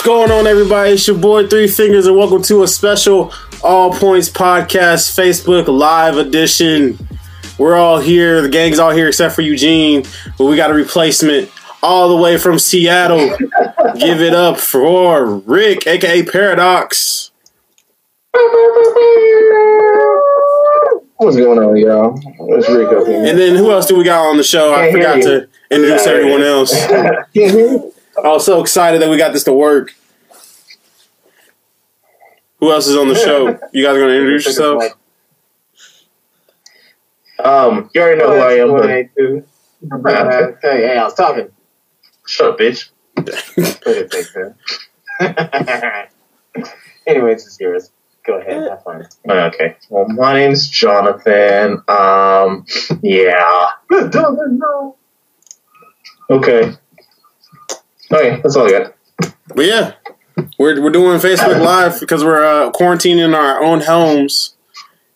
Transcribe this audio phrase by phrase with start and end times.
[0.00, 0.92] What's going on, everybody?
[0.92, 6.16] It's your boy Three Fingers, and welcome to a special All Points Podcast Facebook Live
[6.16, 6.98] edition.
[7.58, 10.04] We're all here, the gang's all here except for Eugene,
[10.38, 11.50] but we got a replacement
[11.82, 13.36] all the way from Seattle.
[13.98, 17.30] Give it up for Ryk, aka Paradox.
[21.18, 22.18] What's going on, y'all?
[22.56, 23.26] It's Ryk up here.
[23.26, 24.72] And then who else do we got on the show?
[24.72, 26.74] I forgot to introduce everyone else.
[28.24, 29.94] I was so excited that we got this to work.
[32.58, 33.58] Who else is on the show?
[33.72, 34.82] You guys are gonna introduce yourself?
[37.42, 38.88] Um, you already know who I am, but
[40.62, 41.48] Hey, hey, I was talking.
[42.26, 42.90] shut up, bitch.
[43.16, 44.56] Put it there.
[47.06, 47.90] Anyways, it's yours.
[48.26, 49.06] Go ahead, have fun.
[49.28, 49.76] Okay.
[49.88, 51.82] Well, my name's Jonathan.
[51.88, 52.66] Um,
[53.02, 53.68] yeah.
[56.30, 56.72] Okay.
[58.12, 58.94] Okay, that's all I got.
[59.54, 59.94] But yeah,
[60.58, 64.56] we're we're doing Facebook Live because we're uh, quarantining in our own homes,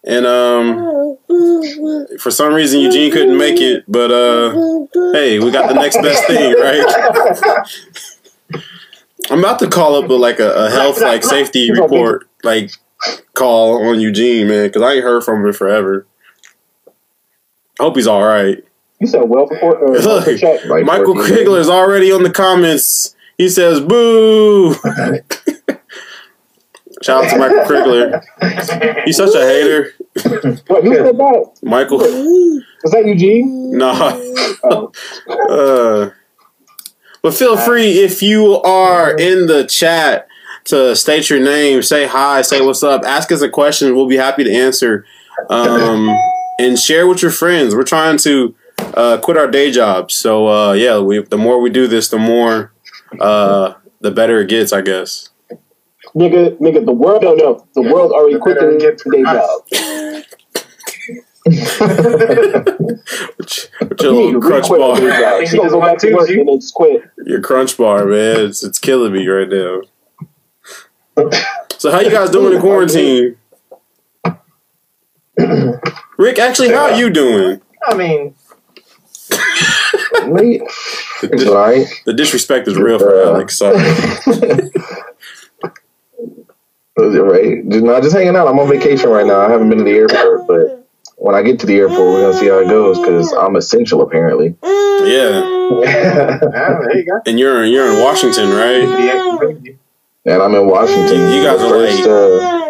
[0.05, 1.17] and um,
[2.19, 3.85] for some reason Eugene couldn't make it.
[3.89, 4.53] But uh,
[5.13, 7.65] hey, we got the next best thing, right?
[9.31, 12.71] I'm about to call up a, like a, a health like safety report like
[13.35, 16.07] call on Eugene, man, because I ain't heard from him in forever.
[17.81, 18.63] I hope he's all right.
[19.05, 20.65] You said well before or Look, for check.
[20.65, 23.15] Like, Michael for- Krigler is already on the comments.
[23.37, 24.73] He says, "Boo!"
[27.03, 29.05] Shout out to Michael Krigler.
[29.05, 29.93] He's such a hater,
[30.69, 30.85] What?
[30.85, 31.51] Who said that?
[31.63, 31.99] Michael.
[31.99, 33.77] Was that Eugene?
[33.77, 34.13] Nah.
[34.63, 34.91] Oh.
[35.51, 36.11] Uh,
[37.21, 40.29] but feel free if you are in the chat
[40.67, 43.95] to state your name, say hi, say what's up, ask us a question.
[43.95, 45.05] We'll be happy to answer,
[45.51, 46.09] um,
[46.59, 47.75] and share with your friends.
[47.75, 48.55] We're trying to
[48.95, 52.19] uh, quit our day jobs, so uh, yeah, we, the more we do this, the
[52.19, 52.73] more
[53.21, 55.31] uh, the better it gets, I guess.
[56.15, 57.67] Nigga, nigga, the world don't know.
[57.75, 60.25] The world already quit their Get day job.
[61.47, 61.59] With
[64.01, 65.57] your- little crunch bar, their day job.
[65.57, 67.03] Gonna go back to to work and then just quit.
[67.27, 69.81] your crunch bar, man, it's, it's killing me right now.
[71.79, 73.37] So how you guys doing in quarantine?
[75.39, 77.61] Ryk, actually, how are you doing?
[77.87, 78.35] I mean,
[80.27, 80.63] Wait.
[81.21, 81.87] The, dis- alright.
[82.07, 83.59] the disrespect is real for Alex.
[83.59, 83.77] Sorry.
[86.97, 87.69] right.
[87.69, 88.49] Just, no, just hanging out.
[88.49, 89.41] I'm on vacation right now.
[89.41, 92.39] I haven't been to the airport, but when I get to the airport, we're gonna
[92.39, 94.57] see how it goes because I'm essential apparently.
[94.63, 95.01] Yeah,
[95.83, 97.21] yeah, there you go.
[97.27, 99.77] and you're you're in Washington, right?
[100.27, 101.31] And I'm in Washington.
[101.33, 102.64] You guys are First, uh,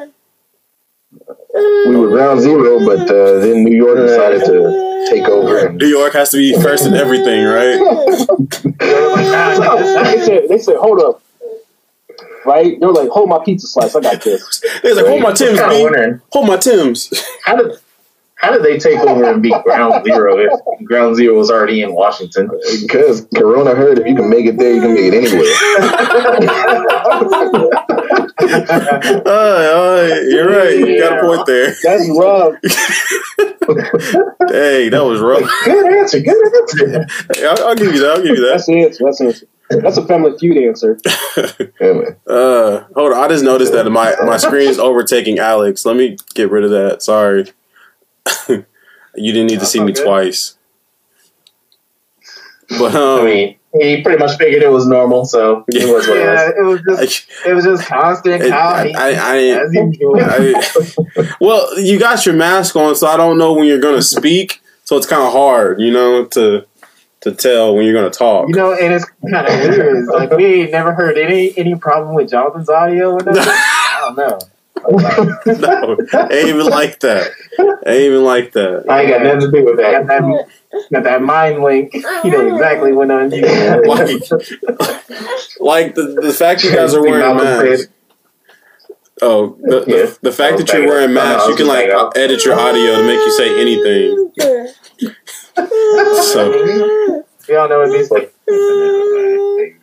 [1.54, 5.72] we were ground zero, but uh, then New York decided to take over.
[5.72, 7.78] New York has to be first in everything, right?
[8.80, 11.22] they said, they said, hold up.
[12.44, 12.78] Right?
[12.78, 13.94] They were like, hold my pizza slice.
[13.94, 14.62] I got this.
[14.82, 16.18] They're like, hold my Tim's, B.
[16.32, 17.10] Hold my Tim's.
[17.44, 17.78] how did
[18.36, 21.94] how did they take over and beat Ground Zero if Ground Zero was already in
[21.94, 22.50] Washington?
[22.82, 25.54] Because Corona heard if you can make it there, you can make it anywhere.
[28.40, 30.76] Uh, uh, you're right.
[30.78, 31.74] You got a point there.
[31.82, 32.54] That's rough.
[34.50, 35.48] Hey, that was rough.
[35.64, 36.20] good answer.
[36.20, 37.06] Good answer.
[37.34, 38.10] Hey, I'll, I'll give you that.
[38.10, 38.50] I'll give you that.
[38.52, 39.04] That's the answer.
[39.04, 39.46] That's the answer.
[39.70, 40.98] That's a family feud answer.
[41.80, 43.18] Anyway, Uh, hold on.
[43.24, 45.86] I just noticed that my my screen is overtaking Alex.
[45.86, 47.02] Let me get rid of that.
[47.02, 47.46] Sorry.
[48.48, 48.64] you
[49.32, 50.04] didn't need to see me Okay.
[50.04, 50.56] twice.
[52.68, 56.16] But um, I mean, he pretty much figured it was normal, so it was what
[56.16, 56.54] it Yeah, was.
[56.56, 59.76] it was just it was just constant comedy I, I, as.
[59.76, 64.60] I- well, you got your mask on, so I don't know when you're gonna speak.
[64.84, 66.66] So it's kind of hard, you know, to
[67.22, 68.48] to tell when you're gonna talk.
[68.48, 69.96] You know, and it's kind of weird.
[69.96, 73.42] It's like we never heard any any problem with Jonathan's audio or nothing.
[73.46, 74.38] I don't know.
[75.46, 75.96] no,
[76.30, 77.30] ain't even like that.
[77.86, 78.84] Ain't even like that.
[78.88, 80.06] I ain't got nothing to do with that.
[80.06, 80.48] that,
[80.92, 81.92] got that mind link.
[81.94, 84.30] You know exactly when I'm Like,
[85.60, 87.88] like the, the fact you guys are wearing masks.
[89.22, 89.96] Oh, the, Yeah.
[90.06, 92.12] the, the fact that you're wearing masks, you can like up.
[92.16, 94.32] edit your audio to make you say anything.
[96.22, 96.50] So
[97.48, 98.34] we all know what these like.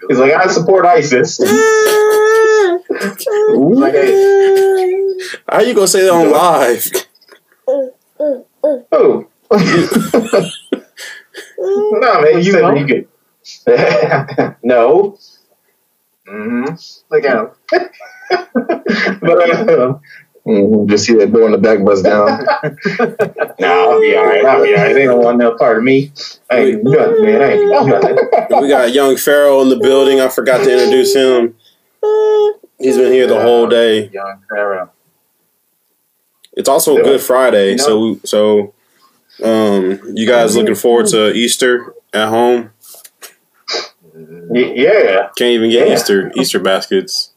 [0.10, 1.40] He's like, I support ISIS.
[2.92, 5.18] Like, hey,
[5.48, 6.88] how you gonna say that on live?
[8.92, 9.28] Oh.
[11.58, 13.08] no, man, you You said you could.
[14.64, 15.18] no.
[16.28, 16.76] mm-hmm.
[17.10, 17.50] look at him.
[19.22, 20.00] But uh,
[20.46, 22.28] mhm, just see that door in the back bust down.
[23.60, 24.46] nah, I'll be alright.
[24.46, 24.96] I'll be alright.
[24.96, 26.12] They don't want no part of me.
[26.50, 27.42] I ain't do nothing, man.
[27.42, 28.62] I ain't do nothing.
[28.62, 30.20] We got young Pharaoh in the building.
[30.20, 31.56] I forgot to introduce him.
[32.82, 34.10] He's been here the whole day.
[34.10, 34.92] Young Pharaoh.
[36.54, 36.96] It's also.
[36.98, 38.74] Good Friday, You know- so
[39.40, 42.72] so um, you guys looking forward to Easter at home?
[44.54, 45.94] Yeah, Can't even get Yeah.
[45.94, 47.32] Easter Easter baskets.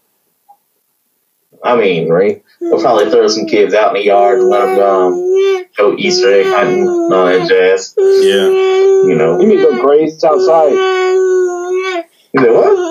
[1.62, 2.42] I mean, Right?
[2.60, 6.30] we'll probably throw some kids out in the yard and let them um, go Easter
[6.32, 7.94] egg hunting and all that jazz.
[7.96, 9.40] Yeah, You know.
[9.40, 10.72] You need to go graze outside.
[10.72, 12.04] You
[12.40, 12.83] said what?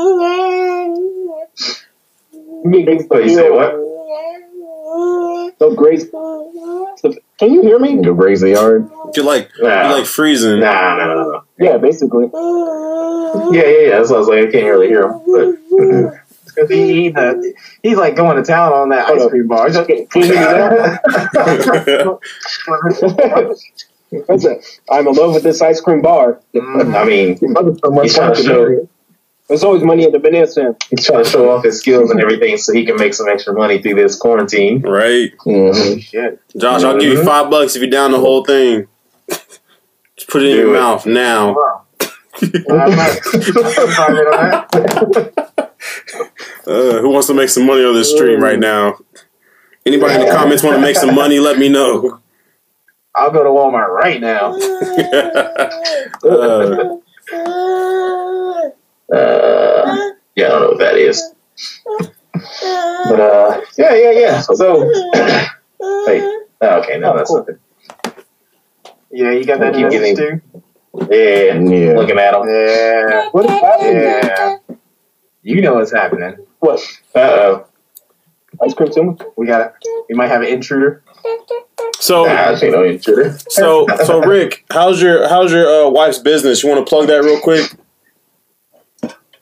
[2.73, 3.79] You need Oh, you said what?
[5.59, 6.09] go graze.
[7.39, 8.01] Can you hear me?
[8.01, 8.89] Go graze the yard.
[9.15, 9.89] you're like Nah.
[9.89, 10.59] you're like freezing.
[10.59, 11.41] Nah, nah, nah, nah.
[11.59, 12.29] Yeah, basically.
[12.33, 13.97] Yeah, yeah, yeah.
[13.97, 14.47] That's what I was like.
[14.47, 15.55] I can't really hear him, but
[16.45, 17.33] because he, he uh,
[17.81, 19.69] he's like going to town on that Hold ice cream bar.
[19.69, 22.19] Can you hear me now?
[24.27, 24.63] What's that?
[24.91, 26.39] I'm in love with this ice cream bar.
[26.55, 28.87] I mean, Your so much He's trying to show- area.
[29.49, 30.75] There's always money at the banana stand.
[30.89, 33.53] he's trying to show off his skills and everything so he can make some extra
[33.53, 34.81] money through this quarantine.
[34.81, 36.01] right, Mhm.
[36.01, 36.39] Shit.
[36.57, 36.83] Josh.
[36.83, 38.87] I'll give you five bucks if you down the whole thing.
[39.29, 40.79] Just put it in Do your it.
[40.79, 41.55] mouth now.
[41.55, 41.81] Wow.
[42.41, 42.49] I'm
[42.95, 45.33] not- I'm private on that.
[46.65, 48.95] Uh, who wants to make some money on this stream right now?
[49.85, 51.37] Anybody in the comments want to make some money?
[51.39, 52.21] Let me know.
[53.13, 54.55] I'll go to Walmart right now.
[56.23, 56.95] Uh,
[59.13, 61.33] Uh, yeah, I don't know what that is.
[63.07, 64.41] But uh, yeah, yeah, yeah.
[64.41, 64.79] So,
[66.07, 66.23] wait.
[66.61, 67.57] Oh, okay, no, that's nothing.
[69.11, 70.61] Yeah, you got that Keep message getting- too?
[71.11, 71.97] Yeah, Yeah.
[71.97, 72.47] looking at him.
[72.47, 73.95] Yeah, What is happening?
[73.95, 74.57] yeah.
[75.41, 76.37] You know what's happening.
[76.59, 76.79] What?
[77.15, 77.65] Uh oh,
[78.63, 79.21] Ice cream sandwich?
[79.35, 79.73] we got.
[80.09, 81.03] We might have an intruder.
[81.99, 83.35] so Nah, no intruder.
[83.49, 86.63] so so Ryk, how's your how's your uh, wife's business?
[86.63, 87.71] You want to plug that real quick?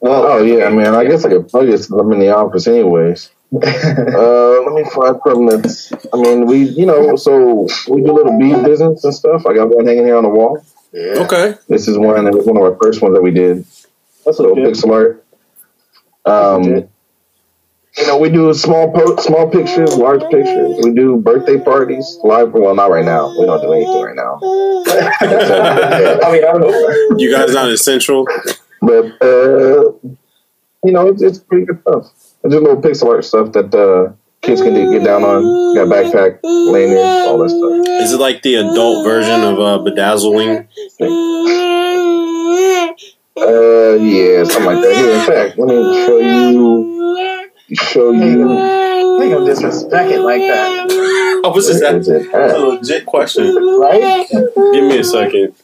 [0.02, 0.94] Well, Oh yeah, man.
[0.96, 3.30] I guess I could plug it since I'm in the office anyways.
[3.54, 5.92] Uh, let me find something that's.
[6.14, 9.46] I mean, we, you know, so we do a little bead business and stuff.
[9.46, 10.64] I got one hanging here on the wall.
[10.94, 11.16] yeah.
[11.24, 11.56] Okay.
[11.68, 12.28] This is one.
[12.28, 13.66] It was one of our first ones that we did.
[14.26, 14.74] That's So legit.
[14.76, 15.26] pixel art.
[16.26, 16.64] Um,
[17.98, 20.80] you know, we do small po- small pictures, large pictures.
[20.84, 22.54] We do birthday parties live.
[22.54, 23.38] Well, not right now.
[23.38, 24.40] We don't do anything right now.
[24.42, 27.18] I mean, I don't know.
[27.18, 28.26] You guys are not essential.
[28.82, 29.94] But uh,
[30.84, 32.06] you know, it's, it's pretty good stuff.
[32.44, 35.76] It's just little pixel art stuff that uh, kids can get down on.
[35.76, 38.02] Got backpack, lanyards, all that stuff.
[38.04, 40.68] Is it like the adult version of uh, bedazzling?
[43.38, 44.94] Uh, yeah, something like that.
[44.96, 47.50] Here, in fact, let me show you.
[47.74, 48.52] Show you.
[48.52, 51.42] I think I'm disrespect it like that.
[51.46, 53.56] I was just Where is asking it a legit question.
[53.56, 54.28] Right?
[54.30, 55.56] Give me a second.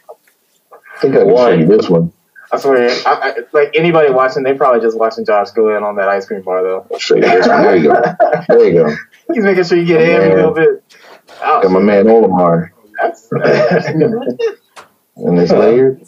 [0.00, 2.12] I think I can show you this one.
[2.52, 5.96] I swear, I, I, like anybody watching, they probably just watching Josh go in on
[5.96, 6.86] that ice cream bar though.
[6.92, 7.62] I'll show you this one.
[7.62, 8.02] There you go.
[8.48, 8.96] There you go.
[9.34, 10.36] He's making sure you get Oh, every man.
[10.36, 10.96] little bit.
[11.40, 12.70] Got my man Olimar.
[13.00, 13.28] That's,
[15.18, 16.06] And it's layered.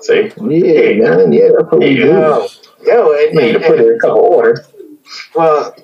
[0.00, 0.30] See?
[0.36, 1.32] Yeah, man.
[1.32, 2.06] Yeah, that's what we do.
[2.06, 2.46] Yo,
[2.84, 4.60] yo, and, You need and, to put it in a and, couple orders.
[5.34, 5.74] well,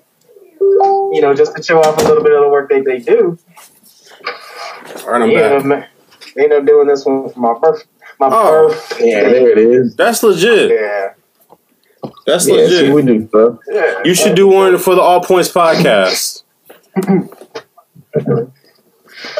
[1.12, 3.38] you know, just to show off a little bit of the work that they do.
[5.04, 5.84] All right, I'm They end, back.
[5.84, 5.90] up,
[6.36, 7.84] they end up doing this one for my birth,
[8.20, 8.68] my Oh.
[8.68, 8.96] birth.
[9.00, 9.96] Yeah, there it is.
[9.96, 10.70] That's legit.
[10.70, 11.14] Yeah,
[12.26, 12.94] That's Yeah, see, legit.
[12.94, 13.56] we do stuff.
[13.72, 14.00] yeah.
[14.04, 16.42] You should do one for the All Points podcast.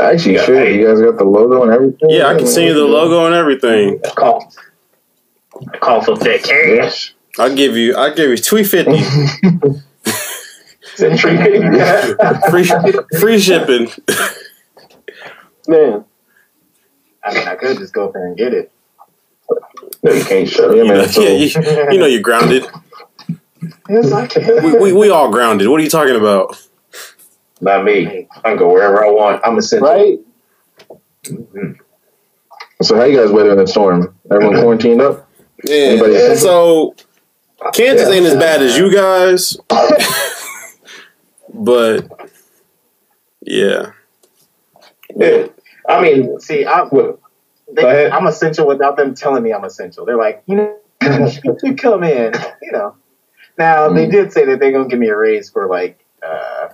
[0.01, 0.55] Actually, Yeah, sure.
[0.57, 0.79] hey.
[0.79, 2.11] You guys got the logo and everything.
[2.11, 4.01] Yeah, I can see the logo and everything.
[4.17, 4.53] Call,
[5.81, 7.15] call for fit cash.
[7.39, 7.95] I'll give you.
[7.97, 8.99] I'll give you two fifty.
[10.97, 11.37] Century.
[12.51, 12.65] free
[13.19, 13.91] free shipping.
[15.67, 16.05] Man.
[17.25, 18.73] I mean, I could just go up there and get it.
[20.03, 20.73] No, you can't show.
[20.75, 21.09] Yeah, You know, man.
[21.15, 22.65] Yeah, you, you know you're grounded.
[23.89, 24.65] Yes, I can.
[24.65, 25.69] We, we, we all grounded.
[25.69, 26.57] What are you talking about?
[27.61, 28.27] Not me.
[28.37, 29.43] I can go wherever I want.
[29.45, 29.89] I'm a essential.
[29.89, 30.19] Right?
[31.25, 31.73] Mm-hmm.
[32.83, 34.15] so how you guys weathering the storm?
[34.31, 35.29] Everyone quarantined up?
[35.69, 36.19] Anybody Yeah.
[36.33, 36.95] essential?
[36.97, 39.59] So Kansas ain't as bad as you guys,
[41.53, 42.09] but
[43.43, 43.93] yeah.
[45.15, 45.49] Yeah.
[45.89, 46.89] I mean, see, I,
[47.73, 50.05] they, I'm essential without them telling me I'm essential.
[50.07, 50.77] They're like, you know,
[51.63, 52.97] you come in, you know.
[53.59, 54.13] Now they Mm.
[54.13, 56.69] did say that they're gonna give me a raise for like uh,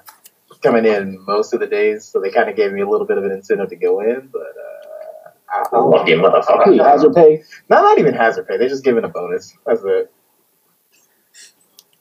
[0.62, 3.18] coming in most of the days, so they kind of gave me a little bit
[3.18, 4.28] of an incentive to go in.
[4.32, 6.84] But uh, I, I love you, Hey, motherfucker.
[6.84, 7.42] hazard pay.
[7.68, 8.56] No, not even hazard pay.
[8.58, 9.54] They're just giving a bonus.
[9.66, 10.12] That's it.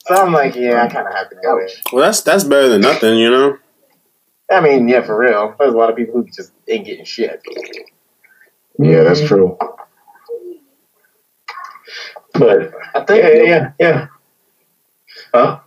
[0.07, 1.67] So I'm like, yeah, I kind of have to go in.
[1.91, 3.57] Well, that's that's better than nothing, you know.
[4.51, 5.55] I mean, yeah, for real.
[5.57, 7.41] There's a lot of people who just ain't getting shit.
[8.79, 9.57] Yeah, that's true.
[12.33, 13.23] But I think.
[13.23, 14.07] yeah, yeah, yeah.
[15.33, 15.59] Huh?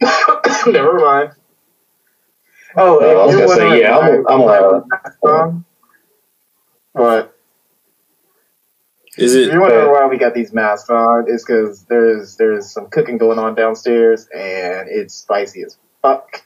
[0.66, 1.30] Never mind.
[2.76, 4.40] Uh, Oh, I was gonna say, yeah, I'm, why- I'm
[5.22, 5.60] uh,
[6.92, 7.36] What?
[9.18, 9.52] Is If it?
[9.52, 13.38] you're wondering why we got these masks on, it's because there's there's some cooking going
[13.38, 16.42] on downstairs and it's spicy as fuck.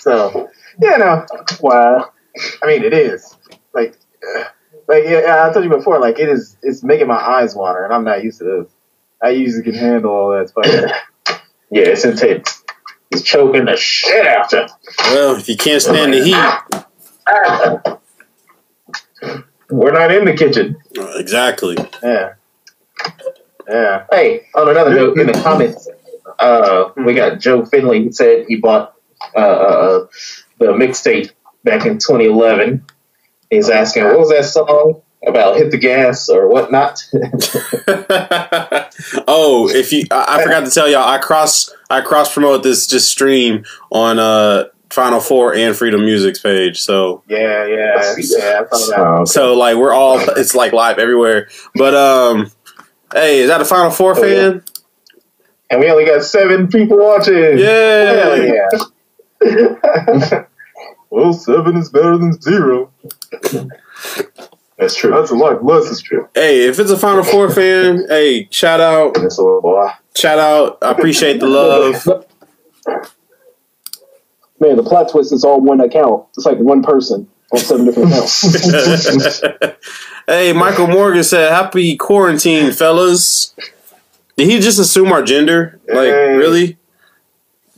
[0.00, 0.50] So,
[0.80, 1.26] you know,
[1.60, 2.10] Wow.
[2.62, 3.36] I mean, it is
[3.74, 3.96] like,
[4.36, 4.44] uh,
[4.88, 7.92] like yeah, I told you before, like it is, it's making my eyes water, and
[7.92, 8.72] I'm not used to this.
[9.22, 11.38] I usually can handle all that spice.
[11.70, 12.62] yeah, it's intense.
[13.10, 14.70] He's choking the shit out of
[15.10, 16.36] Well, if you can't stand the heat,
[19.70, 20.76] We're not in the kitchen.
[21.16, 21.76] exactly.
[22.02, 22.34] yeah,
[23.68, 24.04] yeah.
[24.10, 25.88] Hey, on another note, in the comments,
[26.38, 28.04] uh, we got Joe Finley.
[28.04, 28.94] He said he bought
[29.36, 30.06] uh, uh,
[30.66, 31.30] the mixtape
[31.64, 32.84] back in 2011.
[33.50, 35.56] He's asking, what was that song about?
[35.56, 37.02] Hit the gas or whatnot?
[39.26, 42.86] oh, if you, I, I forgot to tell y'all, I cross, I cross promote this
[42.86, 46.80] just stream on uh Final Four and Freedom Music's page.
[46.80, 47.94] So, Yeah, yeah, yeah.
[47.96, 48.38] I saw
[48.86, 48.96] that.
[48.98, 51.48] Oh, so like we're all, it's like live everywhere.
[51.76, 52.50] But um,
[53.12, 54.50] hey, is that a Final Four Oh, yeah.
[54.50, 54.64] fan?
[55.70, 57.34] and we only got seven people watching.
[57.58, 58.12] Yeah.
[58.12, 58.44] Hell
[59.42, 60.44] yeah.
[61.10, 62.90] well, seven is better than zero.
[64.78, 65.10] That's true.
[65.10, 66.28] That's a lot less is true.
[66.34, 69.90] Hey, if it's a Final Four fan, hey, shout out, That's a boy.
[70.16, 70.78] shout out.
[70.82, 72.06] I appreciate the love.
[74.58, 76.26] Man, the plot twist is all one account.
[76.36, 79.42] It's like one person on seven different accounts.
[80.26, 83.54] hey, Michael Morgan said, "Happy quarantine, fellas."
[84.36, 85.78] Did he just assume our gender?
[85.88, 86.34] Like, Hey.
[86.36, 86.78] really?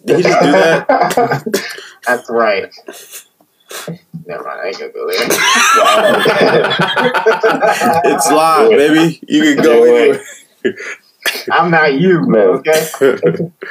[0.05, 1.45] Did he just do that?
[2.07, 2.73] That's right.
[4.27, 5.27] Never mind, I ain't gonna go there.
[8.13, 9.21] it's live, baby.
[9.29, 10.25] You can go Yeah, anywhere.
[11.51, 12.49] I'm not you, Man.
[12.49, 12.87] okay?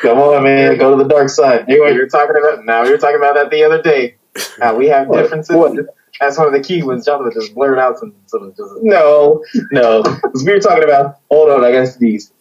[0.01, 0.77] Come on, man.
[0.77, 1.65] Go to the dark side.
[1.67, 2.83] We were talking about now.
[2.83, 4.15] We were talking about that the other day.
[4.59, 5.55] How we have differences.
[5.55, 5.73] What?
[6.19, 7.05] That's one of the key ones.
[7.05, 10.03] Jonathan just blurred out some some just No, no.
[10.03, 12.31] Because we were talking about, hold on, I got these.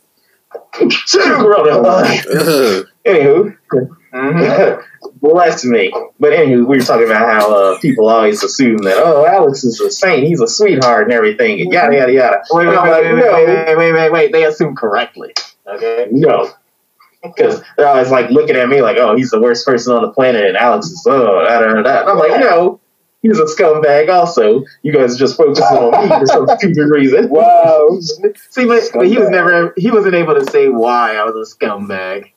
[0.72, 1.80] Corona.
[1.80, 2.86] Ugh.
[3.06, 3.56] Anywho,
[4.12, 4.82] Mhm.
[5.20, 5.92] bless me.
[6.18, 9.80] But anywho, we were talking about how uh, people always assume that, oh, Alex is
[9.80, 12.42] a saint, he's a sweetheart and everything, and yada, yada, yada.
[12.50, 14.32] Wait, wait, I'm wait, like, wait, no, wait, wait, wait, wait, wait.
[14.32, 15.34] They assume correctly.
[15.66, 16.08] Okay.
[16.10, 16.50] no.
[17.22, 20.10] Because they're always like looking at me like, oh, he's the worst person on the
[20.10, 22.00] planet, and Alex is, oh, da, da, da, da.
[22.00, 22.80] And I'm like, no,
[23.20, 24.64] he's a scumbag also.
[24.82, 27.28] You guys are just focusing on me for some stupid reason.
[27.28, 27.98] wow.
[28.50, 29.74] See, but, but he was never.
[29.76, 32.32] He wasn't able to say why I was a scumbag.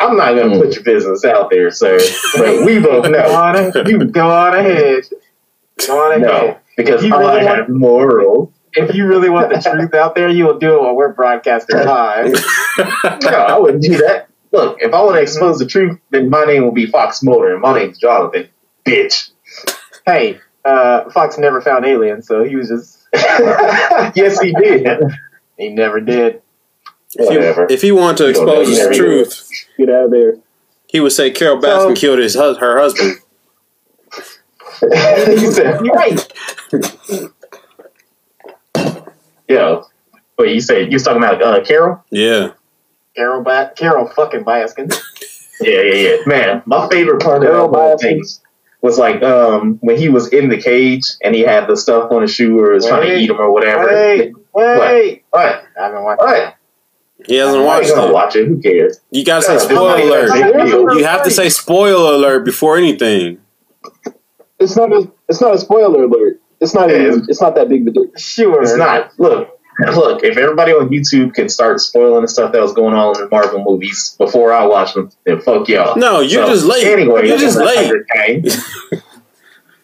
[0.00, 1.98] I'm not going to put your business out there, sir.
[2.36, 3.32] But we both Go know.
[3.34, 5.04] on, you go on ahead.
[5.86, 6.22] Go on ahead.
[6.22, 8.50] No, because You I really have morals.
[8.72, 11.76] If you really want the truth out there, you will do it while we're broadcasting
[11.84, 12.32] live.
[13.22, 14.28] No, I wouldn't do that.
[14.52, 17.52] Look, if I want to expose the truth, then my name will be Fox Mulder,
[17.52, 18.48] and my name's Jonathan.
[18.86, 19.30] Bitch.
[20.06, 23.06] Hey, uh, Fox never found aliens, so he was just
[24.16, 24.86] yes, he did.
[25.58, 26.42] he never did.
[27.14, 27.66] If he, Whatever.
[27.70, 30.34] if he wanted to You don't know, expose you his truth, Get out of there.
[30.86, 33.16] he would say Carole Baskin So- killed his her husband.
[34.80, 36.28] he said, "You're right."
[39.48, 39.84] Yo,
[40.38, 42.02] wait, you said you was talking about uh, Carole?
[42.10, 42.52] Yeah.
[43.16, 44.92] Carole, ba- Carole fucking Baskin.
[45.62, 46.16] Yeah, yeah, yeah.
[46.24, 48.00] Man, my favorite part of Carole that whole Baskin.
[48.00, 48.24] thing
[48.80, 52.22] was like um when he was in the cage and he had the stuff on
[52.22, 53.84] his shoe or was trying to eat him or whatever.
[53.86, 55.24] Wait, wait.
[55.28, 55.62] What?
[55.78, 56.54] I haven't watched What?
[57.26, 58.12] He hasn't I ain't watched gonna it.
[58.14, 58.46] watch it.
[58.48, 59.00] Who cares?
[59.10, 60.30] You gotta say spoiler alert.
[60.30, 60.98] has a big deal.
[60.98, 63.38] You have to say spoiler alert before anything.
[64.58, 65.10] It's not a.
[65.28, 66.40] It's not a spoiler alert.
[66.60, 66.90] It's not.
[66.90, 66.96] Yeah.
[67.06, 68.06] Even, it's not that big of a deal.
[68.16, 68.62] Sure.
[68.62, 69.12] It's not.
[69.18, 70.22] Look, look.
[70.24, 73.28] If everybody on YouTube can start spoiling the stuff that was going on in the
[73.30, 75.96] Marvel movies before I watch them, then fuck y'all.
[75.96, 76.84] No, you're So, just late.
[76.86, 77.92] Anyway, you're just late.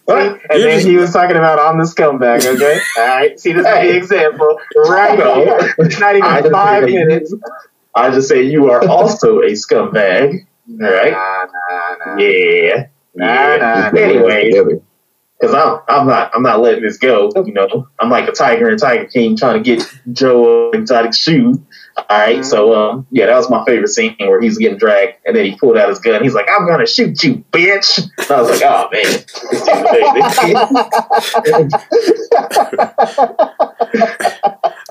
[0.08, 0.24] Okay.
[0.24, 0.32] See?
[0.32, 0.40] what?
[0.50, 2.80] And You're then just- he was talking about I'm the scumbag, okay?
[2.98, 4.58] Alright, see, this is the example.
[4.88, 5.74] Right here.
[5.78, 7.34] It's not even five minutes.
[7.94, 10.46] I just say you are also a scumbag.
[10.68, 11.12] All right.
[11.12, 12.18] Nah, nah, nah.
[12.18, 12.86] Yeah.
[13.14, 13.90] Nah, nah,
[15.38, 17.30] because I'm I'm not I'm not letting this go.
[17.44, 21.62] You know, I'm like a tiger and Tiger King trying to get Joe Exotic shoe.
[21.98, 25.34] All right, so um, yeah, that was my favorite scene where he's getting dragged, and
[25.34, 26.22] then he pulled out his gun.
[26.22, 29.84] He's like, "I'm gonna shoot you, bitch!" And I was like, "Oh man, this dude,
[31.56, 31.66] baby."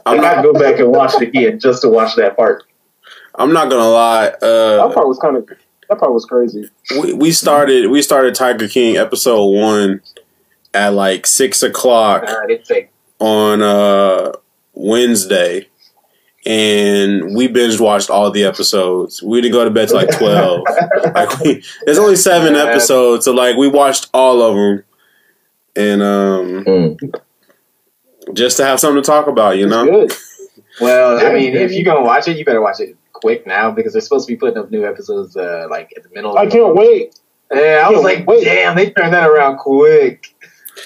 [0.05, 0.43] I'm not.
[0.43, 2.63] go back and watch it again just to watch that part.
[3.35, 4.31] I'm not gonna lie.
[4.39, 5.47] That Uh, part was kind of.
[5.89, 6.69] That part was crazy.
[6.99, 7.89] we, we started.
[7.89, 10.01] We started Tiger King episode one
[10.73, 14.33] at like six o'clock Alright, it's a on uh,
[14.73, 15.69] Wednesday,
[16.45, 19.21] and we binge watched all the episodes.
[19.23, 20.61] We didn't go to bed till like twelve.
[21.15, 22.63] like we, there's only seven Yeah.
[22.65, 24.83] episodes, so like we watched all of them,
[25.75, 27.15] and um, Mm.
[28.33, 29.85] just to have something to talk about, you know.
[29.85, 30.13] Good.
[30.81, 33.93] Well, I mean, if you're gonna watch it, you better watch it quick now because
[33.93, 36.31] they're supposed to be putting up new episodes uh, like at the middle.
[36.31, 37.19] Of I the can't wait.
[37.53, 38.43] Yeah, I was like, wait.
[38.43, 40.35] damn, they turned that around quick.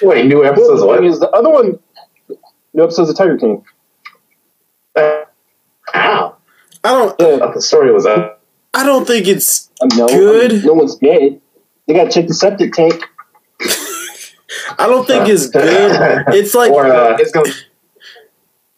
[0.03, 1.05] Wait, new episodes the of thing what?
[1.05, 1.79] is, the other one,
[2.73, 3.63] new episodes of Tiger King.
[4.95, 5.25] Uh, Ow.
[6.83, 7.21] I don't.
[7.21, 8.41] I the story was up.
[8.73, 9.69] I don't think it's.
[9.81, 10.07] I know.
[10.07, 10.63] Good.
[10.65, 11.41] No one's dead.
[11.87, 13.03] They got to check the septic tank.
[14.77, 16.25] I don't think it's good.
[16.35, 17.51] It's like Or, uh, it's gonna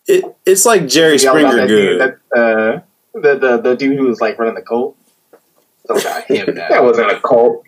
[0.07, 1.99] it, It's like Jerry be all about Springer that good.
[1.99, 4.97] Dude, that, uh, the, the the dude who was like running the cult.
[5.87, 6.55] So about him.
[6.55, 7.65] That wasn't a cult.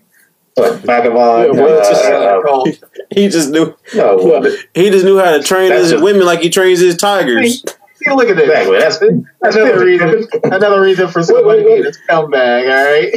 [0.55, 1.55] What, Vagabond?
[1.55, 3.75] Yeah, well, uh, just Uh, he just knew.
[3.95, 4.67] no, it wasn't.
[4.75, 7.63] He just knew how to train That's his just- women like he trains his tigers.
[8.03, 8.49] See, look at this.
[8.49, 8.79] Exactly.
[8.79, 8.99] That's
[9.41, 12.69] that's Another reason, another reason for somebody wait, to get a scumbag.
[12.69, 13.11] All right,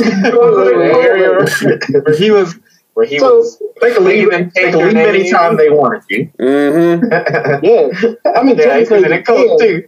[2.04, 2.54] where he was,
[2.94, 3.62] where he So- was.
[3.80, 5.06] They can leave, Even they can leave name.
[5.08, 6.30] anytime they wanted you.
[6.40, 7.04] Mm-hmm.
[7.64, 7.88] Yeah.
[8.34, 9.58] I mean, technically, in they a could.
[9.60, 9.86] too.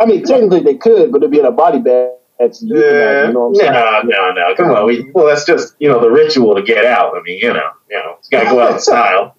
[0.00, 2.12] I mean, technically they could, but it'd be in a body bag.
[2.38, 3.26] That's you, Yeah.
[3.28, 3.72] you know what I'm saying?
[3.72, 4.54] No, no, no.
[4.56, 4.86] Come on.
[4.86, 7.14] We, well, that's just you know the ritual to get out.
[7.14, 9.36] I mean, you know, you know, you gotta go out in style.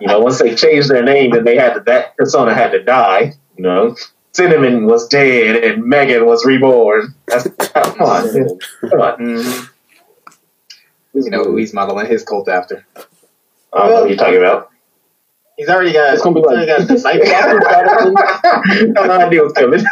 [0.00, 2.82] You know, once they changed their name and they had to, that persona had to
[2.82, 3.32] die.
[3.56, 3.96] You know,
[4.32, 7.14] Cinnamon was dead and Megan was reborn.
[7.26, 8.58] That's, come on,
[8.90, 9.18] come on.
[9.18, 9.68] Mhm.
[11.12, 12.86] You know who he's modeling his cult after.
[13.72, 14.70] I don't know what you're talking about.
[15.56, 16.14] He's already got.
[16.14, 17.28] It's gonna be he's like- already got disciples.
[18.96, 19.84] I knew it was coming.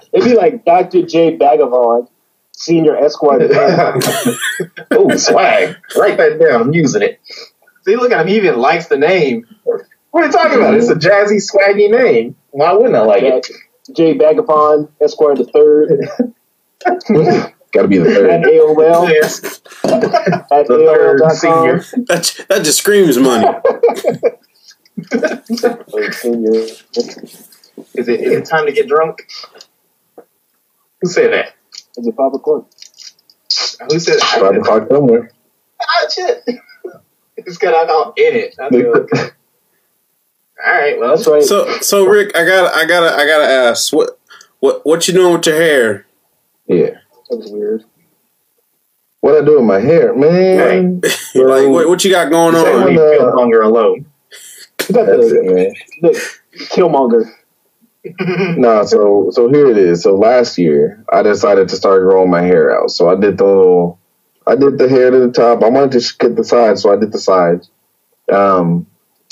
[0.12, 1.02] It'd be like Dr.
[1.02, 1.36] J.
[1.36, 2.08] Bhagavan,
[2.52, 3.48] Senior Esquire.
[4.90, 5.76] oh, swag.
[5.96, 6.60] Write that down.
[6.62, 7.20] I'm using it.
[7.86, 8.26] See, look at him.
[8.28, 9.46] He even likes the name.
[10.10, 10.74] What are you talking about?
[10.74, 12.34] It's a jazzy, swaggy name.
[12.50, 13.46] Why wouldn't I like it?
[13.94, 14.18] J.
[14.18, 15.92] Bhagavan, Esquire the Third,
[17.72, 18.42] Got to be the at third.
[18.44, 19.60] AOL, Yes.
[19.84, 20.00] at
[20.66, 21.78] The third senior.
[22.06, 23.46] That that just screams money.
[26.12, 26.50] Senior.
[27.94, 28.20] Is it?
[28.20, 29.18] Is it time to get drunk?
[31.02, 31.54] Who said that?
[31.98, 32.66] Is it five o'clock?
[33.90, 34.16] Who said?
[34.22, 35.30] I Five o'clock somewhere.
[35.82, 36.42] ah, shit.
[37.46, 38.54] It's got alcohol in it.
[38.58, 39.32] Like-
[40.66, 40.98] All right.
[40.98, 41.42] Well, That's right.
[41.42, 44.18] So so Ryk, I got to I gotta I gotta ask what
[44.60, 46.06] what what you doing with your hair?
[46.66, 46.90] Yeah.
[47.28, 47.84] that was weird.
[49.20, 51.00] What I do with my hair, man?
[51.34, 52.86] like what, what you got going You say on?
[52.86, 54.06] leave Killmonger alone.
[54.88, 55.72] That's it, man.
[56.02, 56.36] the
[56.70, 57.30] Killmonger.
[58.56, 60.04] No, so so here it is.
[60.04, 62.90] So last year I decided to start growing my hair out.
[62.92, 63.98] So I did the little,
[64.46, 65.62] I did the hair to the top.
[65.62, 67.70] I wanted to get the sides, so I did the sides.
[68.32, 68.86] Um,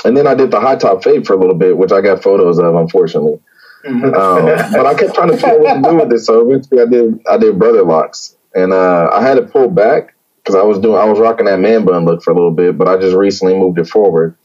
[0.05, 2.22] and then I did the high top fade for a little bit, which I got
[2.22, 3.40] photos of, unfortunately.
[3.87, 6.18] Um, but I kept trying to figure out what to do with it.
[6.20, 10.14] So eventually I did I did brother locks, and uh, I had it pulled back
[10.42, 12.77] because I was doing I was rocking that man bun look for a little bit,
[12.77, 14.37] but I just recently moved it forward,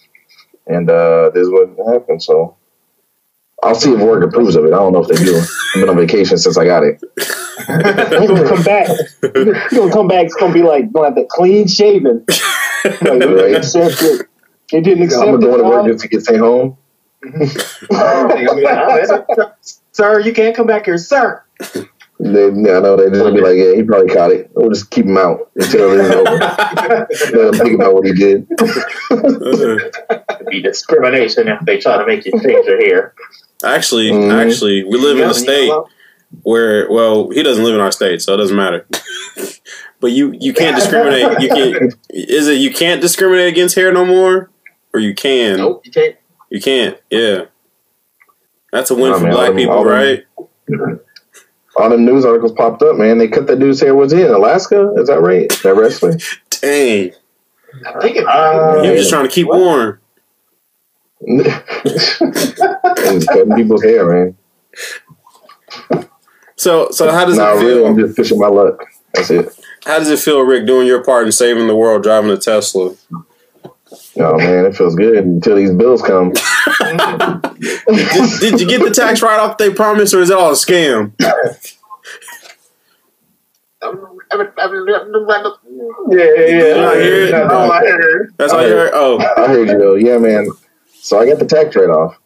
[0.68, 2.22] and uh, this is what happened.
[2.24, 2.56] So.
[3.62, 4.70] I'll see if work approves of it.
[4.70, 5.38] I don't know if they do.
[5.38, 7.02] I've been on vacation since I got it.
[7.68, 8.88] You're gonna come back.
[9.24, 10.26] You're gonna come back.
[10.26, 12.26] It's gonna be like gonna have the clean shaven.
[12.86, 13.56] Like, they didn't Right.
[13.58, 14.28] accept it.
[14.72, 16.78] They didn't accept I'm gonna go to work just to get sent home.
[19.92, 21.44] sir, you can't come back here, sir.
[22.22, 24.50] They, yeah, I know they're just gonna be like, yeah, he probably caught it.
[24.54, 26.38] We'll just keep him out until it's over.
[27.38, 28.46] Let him think about what he did.
[28.50, 33.14] It'd be discrimination if they try to make you change your hair.
[33.64, 34.32] actually, Mhm.
[34.34, 35.72] actually, we live in a state
[36.44, 38.88] where well, he doesn't live in our state, so it doesn't matter.
[40.00, 41.40] but you you can't discriminate.
[41.42, 41.96] You can't.
[42.10, 44.50] Is it you can't discriminate against hair no more,
[44.94, 45.58] or you can?
[45.58, 46.16] Nope, you can't.
[46.50, 46.98] You can't.
[47.10, 47.46] Yeah,
[48.72, 50.26] that's a win Nah, for man, black them- people, all them- right?
[51.76, 53.18] All the news articles popped up, man.
[53.20, 53.96] They cut that dude's hair.
[53.96, 54.94] Was he in Alaska?
[54.98, 55.50] Is that right?
[55.64, 56.18] That wrestler?
[56.50, 57.14] Dang,
[57.86, 58.26] I think it.
[58.28, 60.00] Uh, he was just trying to keep warm.
[61.26, 61.48] He's
[63.26, 64.38] cutting people's hair, man.
[66.60, 67.86] So, so how does Nah, it really, feel?
[67.88, 68.84] I'm just pushing my luck.
[69.14, 69.48] That's it.
[69.86, 72.94] How does it feel, Ryk, doing your part in saving the world, driving a Tesla?
[74.18, 76.34] Oh man, it feels good until these bills come.
[76.80, 80.54] Did, did you get the tax write off they promised, or is it all a
[80.54, 81.14] scam?
[81.22, 81.32] Yeah,
[86.12, 87.32] yeah, Yeah, I hear it.
[87.32, 88.34] That's all I heard.
[88.38, 88.92] That's all you heard.
[88.94, 89.96] Oh, I heard you though.
[89.96, 90.50] Yeah, man.
[90.94, 92.18] So I got the tax write off.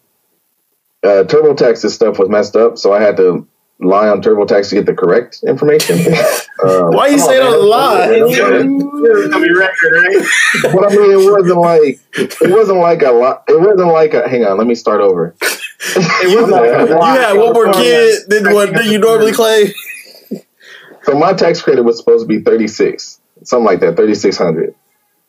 [1.04, 3.48] Uh, TurboTax's stuff was messed up, so I had to
[3.84, 6.00] lie on TurboTax to get the correct information.
[6.64, 7.70] Um, why you say on, those man.
[7.70, 8.10] lies?
[8.12, 10.26] It's gonna be record, right?
[10.74, 13.44] but I mean, it wasn't like it wasn't like a lot.
[13.48, 14.28] It wasn't like a.
[14.28, 15.36] Hang on, let me start over.
[15.42, 19.68] you, was not you had one more kid than what you normally claim.
[21.04, 24.38] So my tax credit was supposed to be thirty six, something like that, thirty six
[24.38, 24.74] hundred.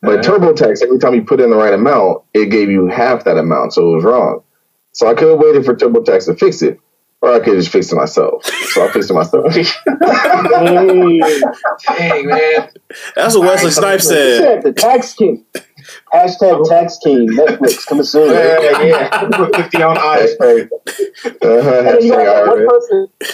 [0.02, 0.38] But Uh-huh.
[0.38, 3.72] TurboTax, every time you put in the right amount, it gave you half that amount,
[3.72, 4.42] so it was wrong.
[4.92, 6.78] So I could have waited for TurboTax to fix it,
[7.24, 8.44] or I could just fix it myself.
[8.44, 9.54] So I fixed it myself.
[11.96, 12.68] Dang, man.
[13.16, 14.40] That's what Wesley Snipes said.
[14.40, 15.42] said the tax king.
[16.12, 17.28] Hashtag tax king.
[17.28, 18.30] Netflix coming soon.
[18.30, 19.28] Yeah, yeah.
[19.32, 20.34] Put 50 on ice.
[20.38, 20.68] Hashtag,
[21.24, 23.08] uh-huh, you got that one person.
[23.20, 23.26] You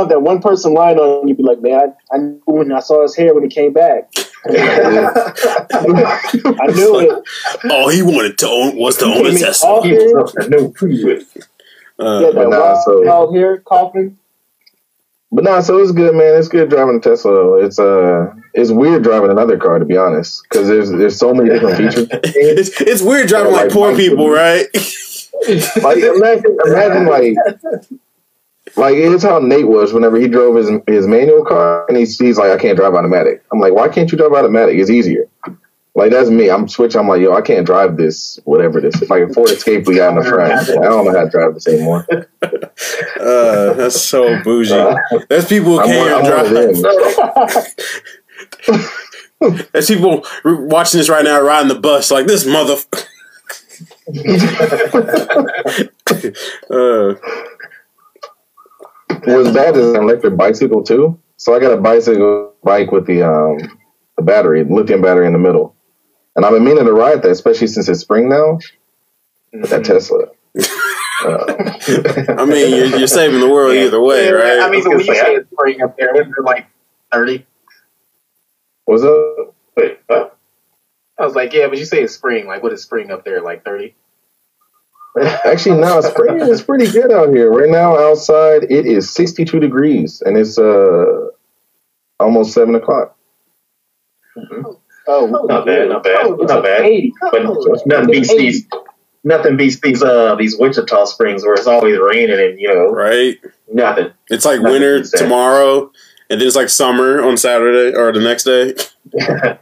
[0.00, 2.78] know, that one person lying on you, be like, man, I, I knew when I
[2.80, 4.12] saw his hair when he came back.
[4.46, 4.50] I
[6.74, 7.10] knew it.
[7.70, 9.68] All he wanted to own was to own a Came in Tesla.
[9.68, 10.68] all He hair, was up to no
[12.00, 14.16] yeah, Uh, that But nah, so- wild hair coughing.
[15.32, 16.36] But nah, so it's good, man.
[16.36, 17.64] It's good driving a Tesla.
[17.64, 21.50] It's uh, it's weird driving another car to be honest, because there's there's so many
[21.50, 22.08] different features.
[22.24, 24.66] it's, it's weird driving like poor people, right?
[25.82, 27.34] Like imagine, imagine like
[28.76, 32.36] like it's how Nate was whenever he drove his his manual car, and he's he's
[32.36, 33.42] like, I can't drive automatic.
[33.50, 34.76] I'm like, why can't you drive automatic?
[34.78, 35.28] It's easier.
[35.94, 36.50] Like that's me.
[36.50, 37.00] I'm switching.
[37.00, 39.02] I'm like, yo, I can't drive this, whatever this.
[39.02, 40.52] It's like a Ford Escape we got in the front.
[40.52, 42.06] I don't know how to drive this anymore.
[43.20, 44.94] Uh, that's so bougie.
[45.28, 46.52] There's people who can't one, I'm one of
[49.40, 49.68] drive.
[49.72, 52.76] There's people watching this right now riding the bus like this mother.
[56.70, 57.14] uh,
[59.24, 61.18] What's bad is an electric bicycle too.
[61.36, 63.58] So I got a bicycle bike with the um
[64.16, 65.74] the battery, lithium battery in the middle,
[66.36, 68.58] and I've been meaning to ride that, especially since it's spring now.
[69.52, 70.26] With that Tesla.
[71.24, 74.60] Uh, I mean, you're, you're saving the world either way, Yeah, right?
[74.60, 76.66] I mean, so when you say it's spring up there, they're like
[77.12, 77.46] 30.
[78.84, 79.54] what's up?
[79.76, 80.38] Wait, what?
[81.18, 82.46] I was like, yeah, but you say it's spring.
[82.46, 83.42] Like, what is spring up there?
[83.42, 83.94] Like 30?
[85.44, 87.50] Actually, no, spring is pretty good out here.
[87.50, 91.28] Right now, outside it is 62 degrees, and it's uh
[92.20, 93.16] almost seven o'clock.
[95.12, 96.82] Oh, Not bad, not bad, It's not bad.
[96.82, 97.12] 80.
[97.32, 97.42] But
[97.86, 98.66] nothing beats these.
[99.24, 103.36] Nothing beats these uh these Wichita Springs where it's always raining and you know right?
[103.72, 104.12] nothing.
[104.30, 105.90] It's like Nothing winter tomorrow,
[106.30, 108.74] and then it's like summer on Saturday or the next day.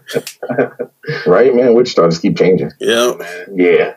[1.27, 1.75] Right, man.
[1.75, 2.71] Wichita just keep changing.
[2.81, 3.47] Yeah, man.
[3.57, 3.95] yeah.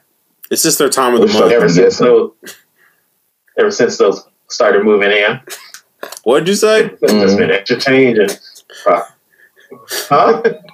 [0.49, 1.51] it's just their time of the month.
[1.51, 1.75] Ever Yes.
[1.75, 2.31] since those,
[3.59, 5.39] ever since those started moving in,
[6.23, 6.83] What'd you say?
[7.01, 7.37] there's Mhm.
[7.37, 8.39] been extra change and.
[8.87, 9.01] Uh,
[10.09, 10.41] huh?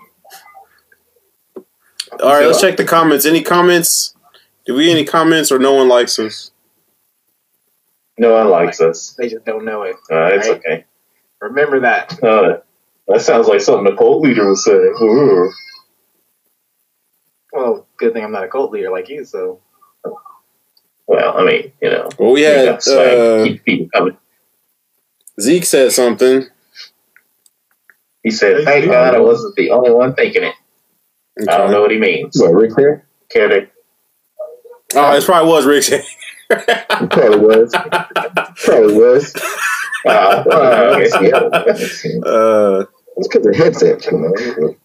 [2.12, 3.26] All right, let's check the comments.
[3.26, 4.16] Any comments?
[4.66, 6.52] Do we any comments or no one likes us?
[8.18, 9.16] No one likes us.
[9.18, 9.96] They just don't know it.
[10.12, 10.58] Uh, it's Right.
[10.58, 10.86] okay.
[11.40, 12.22] Remember that.
[12.24, 12.58] Uh,
[13.08, 14.72] that sounds like something a cult leader would say.
[14.74, 15.52] Ooh.
[17.54, 19.60] Well, good thing I'm not a cult leader like you, so.
[21.06, 24.18] Well, I mean, you know, Well, we had uh, keep people coming.
[25.40, 26.46] Zeke said something.
[28.24, 30.56] He said, "Thank God I wasn't the only one thinking it."
[31.42, 32.40] I don't know what he means.
[32.40, 33.06] What, Ryk here?
[33.30, 33.68] Care to?
[34.96, 35.92] Oh, it probably was Ryk.
[36.50, 37.74] It probably was.
[38.64, 39.34] probably was.
[40.06, 41.28] Uh, uh, okay.
[41.28, 42.30] Yeah.
[42.30, 42.86] uh,
[43.18, 44.12] It's because of headset, you
[44.58, 44.76] know.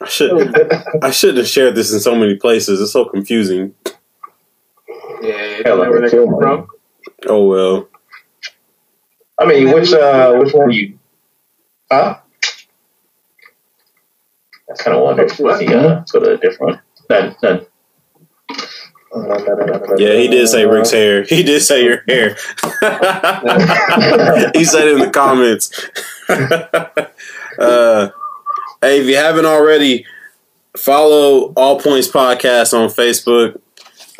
[0.00, 0.54] I should
[1.04, 2.80] I shouldn't have shared this in so many places.
[2.80, 3.74] It's so confusing.
[5.20, 6.46] Yeah, you Hell, where they're kill coming me.
[6.46, 6.68] from.
[7.28, 7.88] Oh well.
[9.38, 10.98] I mean, which uh, which one you?
[11.92, 12.19] Huh?
[14.70, 16.82] I kind of wonder if he uh, put a different one.
[17.10, 17.66] None, none.
[19.98, 21.24] Yeah, he did say Ryk's hair.
[21.24, 22.28] He did say your hair.
[24.54, 25.72] he said it in the comments.
[27.58, 28.10] uh,
[28.80, 30.06] hey, if you haven't already,
[30.76, 33.60] follow All Points Podcast on Facebook.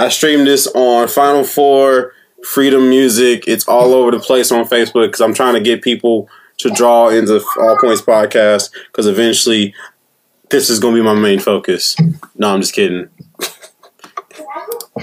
[0.01, 2.13] I stream this on Final Four,
[2.45, 3.45] Freedom Music.
[3.47, 7.11] It's all over the place on Facebook because I'm trying to get people to draw
[7.11, 9.73] into All Points Podcast because eventually
[10.51, 11.97] this is going to be my main focus.
[12.37, 13.09] No, I'm just kidding.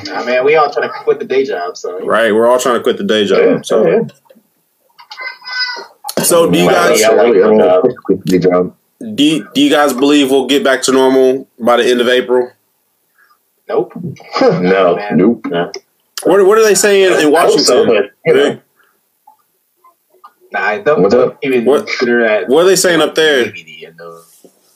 [0.06, 2.06] Nah, man, we all trying to quit the day job, so.
[2.06, 3.66] Right, we're all trying to quit the day job.
[3.66, 4.08] So,
[6.22, 7.84] so do you guys Yeah, like Everyone that.
[7.84, 8.76] was quick to the job.
[9.16, 12.08] do you, do you guys believe we'll get back to normal by the end of
[12.08, 12.52] April?
[13.68, 13.94] Nope.
[14.42, 14.96] No.
[14.96, 15.18] man.
[15.18, 15.46] Nope.
[16.24, 17.86] What what are they saying in I so, Washington?
[17.88, 18.62] but, you know,
[20.52, 22.48] Nah, I don't, don't even What- consider that.
[22.48, 23.46] What are they saying up there?
[23.48, 24.22] Maybe the end of, uh,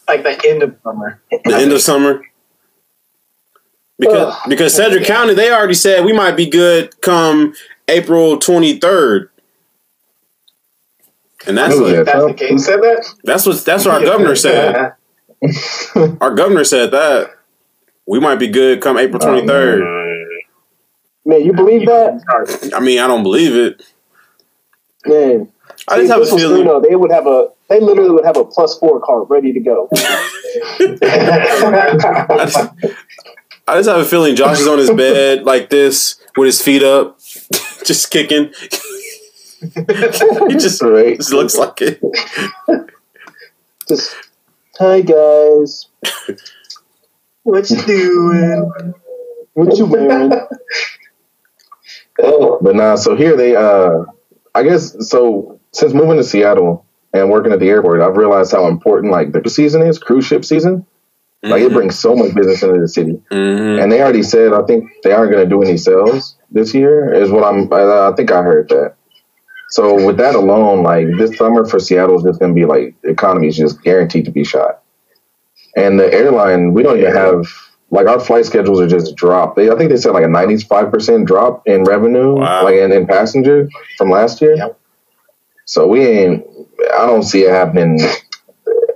[0.07, 1.21] like the end of summer.
[1.29, 2.21] The end of summer?
[3.97, 7.53] Because because Sedgwick County they already said we might be good come
[7.87, 9.29] April twenty third.
[11.47, 12.65] And that's Who what, is That's the case.
[12.65, 13.05] said that?
[13.23, 14.93] that's what that's what our governor said.
[16.21, 17.31] Our governor said that
[18.05, 19.81] we might be good come April oh, twenty third.
[21.25, 22.71] Man, you believe that?
[22.75, 23.83] I mean, I don't believe it.
[25.05, 25.51] Man,
[25.87, 26.59] I just have a feeling.
[26.59, 27.49] You know, they would have a.
[27.69, 29.89] They literally would have a plus four card ready to go.
[29.93, 29.97] I
[32.45, 32.57] just,
[33.67, 36.83] I just have a feeling Josh is on his bed like this with his feet
[36.83, 37.19] up,
[37.85, 38.51] just kicking.
[39.61, 41.17] he just, Right.
[41.17, 42.01] just looks like it.
[43.87, 44.15] Just,
[44.77, 45.87] hi guys,
[47.43, 48.93] What you doing?
[49.53, 50.29] what you wearing?
[52.17, 54.03] But nah, so here they uh
[54.53, 58.67] I guess so since moving to Seattle and working at the airport, I've realized how
[58.67, 60.85] important like the season is, cruise ship season.
[61.43, 63.19] Like it brings so much business into the city.
[63.31, 63.81] Mhm.
[63.81, 67.31] And they already said I think they aren't gonna do any sales this year, is
[67.31, 68.93] what I'm I, I think I heard that.
[69.69, 73.09] So with that alone, like this summer for Seattle is just gonna be like the
[73.09, 74.83] economy is just guaranteed to be shot.
[75.75, 77.45] And the airline, we don't even have
[77.89, 79.55] like our flight schedules are just dropped.
[79.55, 82.65] They I think they said like a ninety five percent drop in revenue, Wow.
[82.65, 84.55] like in, in passenger from last year.
[84.57, 84.77] Yep.
[85.65, 86.45] So we ain't
[86.93, 87.99] I don't see it happening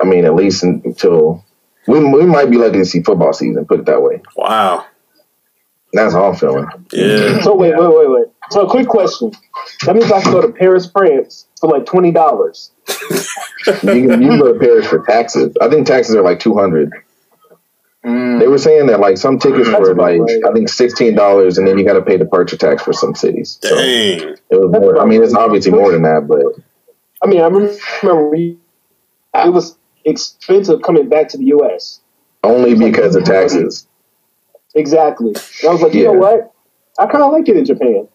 [0.01, 1.43] I mean at least until
[1.87, 4.21] we, we might be lucky to see football season, put it that way.
[4.35, 4.85] Wow.
[5.93, 6.67] That's how I'm feeling.
[6.91, 7.41] Yeah.
[7.41, 8.25] So wait, wait, wait, wait.
[8.51, 9.31] So a quick question.
[9.85, 12.71] That means I can go to Paris, France for like twenty dollars.
[12.87, 15.55] You can, you can go to Paris for taxes.
[15.61, 16.91] I think taxes are like two hundred.
[18.05, 18.39] Mm.
[18.39, 20.41] They were saying that like some tickets That's were like right.
[20.47, 23.57] I think sixteen dollars, and then you got to pay departure tax for some cities.
[23.63, 24.19] So Dang.
[24.29, 25.01] it was more.
[25.01, 26.43] I mean, it's obviously more than that, but
[27.23, 28.57] I mean, I remember we,
[29.33, 32.01] it was expensive coming back to the U.S.
[32.43, 33.87] only because of taxes.
[34.75, 35.29] Exactly.
[35.29, 36.11] And I was like, you Yeah.
[36.11, 36.53] know what?
[36.99, 38.07] I kind of like it in Japan.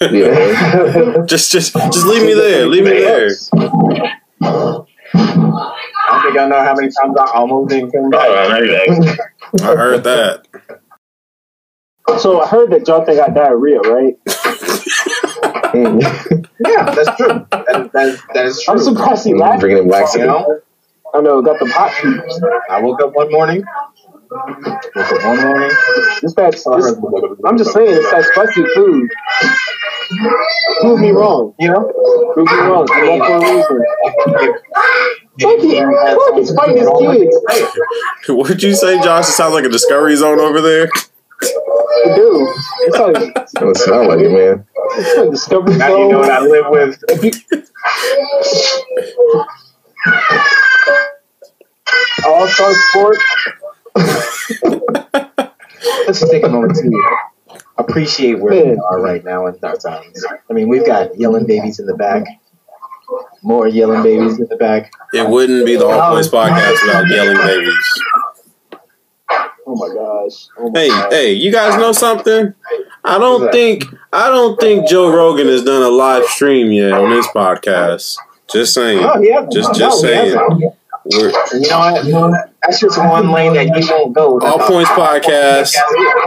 [0.00, 2.66] Yeah, Just, just, just leave me there.
[2.66, 3.30] Leave me there.
[6.18, 8.28] I don't think I know how many times I almost didn't come back.
[8.28, 8.56] Oh, now.
[9.62, 10.46] I heard that.
[12.18, 14.14] So I heard that Jonathan got diarrhea, right?
[16.66, 17.46] Yeah, that's true.
[17.50, 18.74] That, that, that is true.
[18.74, 19.60] I'm surprised he mm, laughed.
[19.60, 20.26] drinking You laxative.
[20.26, 20.60] know,
[21.14, 22.40] I know, got the hot peeps.
[22.70, 23.64] I woke up one morning.
[24.30, 25.70] Woke up one morning.
[26.22, 26.66] It's that, it's,
[27.46, 29.08] I'm just saying, it's that spicy food.
[30.80, 31.54] Prove me wrong.
[31.58, 31.92] You know,
[32.34, 32.86] Prove me wrong.
[32.92, 33.84] I I mean, for a reason.
[35.38, 35.62] if,
[36.18, 38.28] Look, fighting his kids.
[38.28, 39.28] What'd you say, Josh?
[39.28, 40.86] It sounds like a discovery zone over there.
[42.14, 42.48] Dude,
[42.80, 44.66] it's like, It sound like it, man.
[44.96, 47.02] it's like Discovery now you know what I live with.
[52.26, 53.16] All Star Sport.
[56.06, 57.16] Let's just take a moment to
[57.76, 60.24] appreciate where we are right now in our times.
[60.48, 62.26] I mean, we've got yelling babies in the back,
[63.42, 64.90] more yelling babies in the back.
[65.12, 68.02] It wouldn't be the All um, Points podcast without yelling babies.
[69.66, 70.48] Oh my gosh.
[70.58, 71.12] Oh my Hey, gosh.
[71.12, 72.54] hey, you guys know something?
[73.04, 77.10] I don't think I don't think Joe Rogan has done a live stream yet on
[77.10, 78.16] this podcast.
[78.50, 79.00] Just saying.
[79.04, 80.30] Oh, yeah, Just- no, just no, saying.
[81.04, 81.20] You
[82.10, 82.47] know what?
[82.62, 84.40] That's just one lane that he won't go.
[84.40, 85.74] All Points Podcast,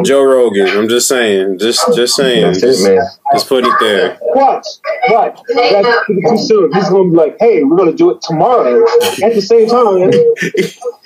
[0.06, 0.67] Joe Rogan.
[0.70, 1.60] I'm just saying.
[1.60, 2.46] Just just saying.
[2.46, 3.00] That's it, Just, man.
[3.34, 4.17] just put it there.
[4.22, 4.65] Watch,
[5.10, 5.39] watch.
[5.54, 6.74] That's too soon.
[6.74, 8.82] He's gonna be like, "Hey, we're gonna do it tomorrow
[9.24, 10.10] at the same time,"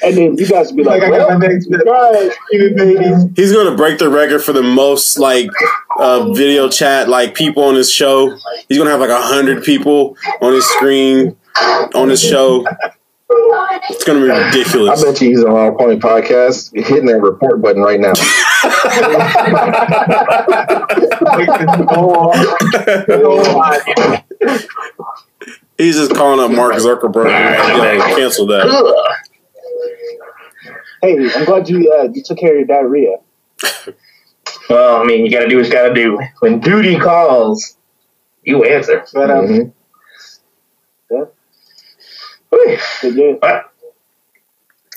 [0.03, 3.31] and then you guys will be like, Like I got well, my right.
[3.35, 5.49] He's gonna break the record for the most like
[5.97, 8.37] uh, video chat like people on his show.
[8.69, 11.35] He's gonna have like a hundred people on his screen
[11.95, 12.65] on his show.
[13.89, 15.03] It's gonna be ridiculous.
[15.03, 18.13] I bet you he's on All Point Podcast hitting that report button right now.
[25.77, 27.29] He's just calling up Mark Zuckerberg.
[27.29, 29.15] and like, cancel that.
[31.01, 33.17] Hey, I'm glad you uh, you took care of your diarrhea.
[34.69, 36.19] Well, I mean, you gotta do what you gotta do.
[36.39, 37.77] When duty calls,
[38.43, 39.05] you answer.
[39.13, 39.73] But um, Mhm.
[42.55, 42.77] Whew.
[43.01, 43.61] But yeah,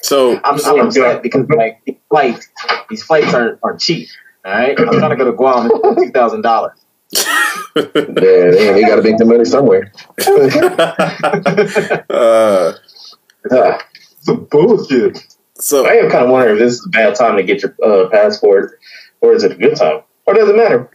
[0.03, 2.49] So I'm, I'm upset because like these flights,
[2.88, 4.09] these flights aren't, aren't cheap.
[4.44, 5.68] All right, I'm trying to go to Guam.
[5.73, 6.79] It's two thousand dollars.
[7.77, 9.92] Yeah, they, they got to make the money somewhere.
[12.11, 13.79] uh,
[14.23, 15.37] Some bullshit.
[15.55, 17.77] so I am kind of wondering if this is a bad time to get your
[17.85, 18.81] uh, passport,
[19.21, 20.90] or is it a good time, or does it matter?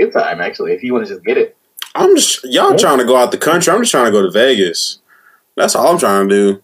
[0.00, 0.72] Good time actually.
[0.72, 1.56] If you want to just get it.
[1.94, 3.72] I'm just y'all trying to go out the country.
[3.72, 4.98] I'm just trying to go to Vegas.
[5.60, 6.62] That's all I'm trying to do.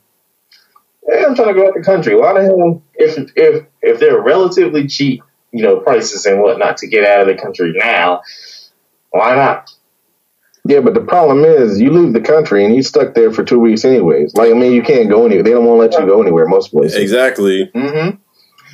[1.06, 2.14] Hey, I'm trying to go out the country.
[2.16, 6.86] Why the hell, if if if they're relatively cheap, you know, prices and whatnot to
[6.88, 8.22] get out of the country now,
[9.10, 9.70] why not?
[10.64, 13.60] Yeah, but the problem is you leave the country and you stuck there for two
[13.60, 14.34] weeks anyways.
[14.34, 15.44] Like I mean, you can't go anywhere.
[15.44, 16.96] They don't want to let you go anywhere most places.
[16.98, 17.70] Exactly.
[17.74, 18.16] Mm-hmm.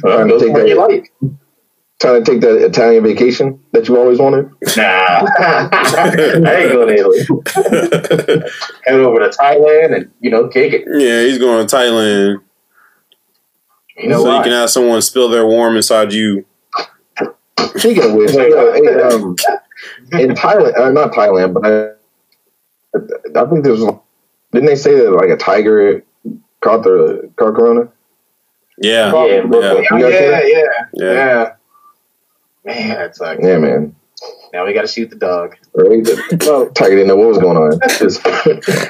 [0.03, 1.13] Well, Trying to take that- you like.
[2.03, 4.51] Trying to take that Italian vacation that you always wanted?
[4.77, 4.83] Nah,
[5.39, 7.21] I ain't going to Italy.
[8.85, 10.85] Head over to Thailand and you know kick it.
[10.87, 12.41] Yeah, he's going to Thailand
[13.97, 14.39] You know so why?
[14.39, 16.45] you can have someone spill their warm inside you.
[17.77, 19.37] Speaking of which, um,
[20.13, 23.81] in Thailand, uh, not Thailand, but I, I think there's,
[24.51, 26.05] didn't they say that like a tiger
[26.61, 27.89] caught the caught corona?
[28.79, 31.53] Yeah, Yeah, yeah, yeah, yeah, yeah.
[32.65, 32.73] Yeah.
[32.73, 33.43] Man, that sucks.
[33.43, 33.97] Yeah, man.
[34.53, 35.57] Now we got to shoot the dog.
[35.75, 36.07] Right?
[36.43, 37.81] So Tiger didn't know what was going on.
[37.99, 38.25] Just,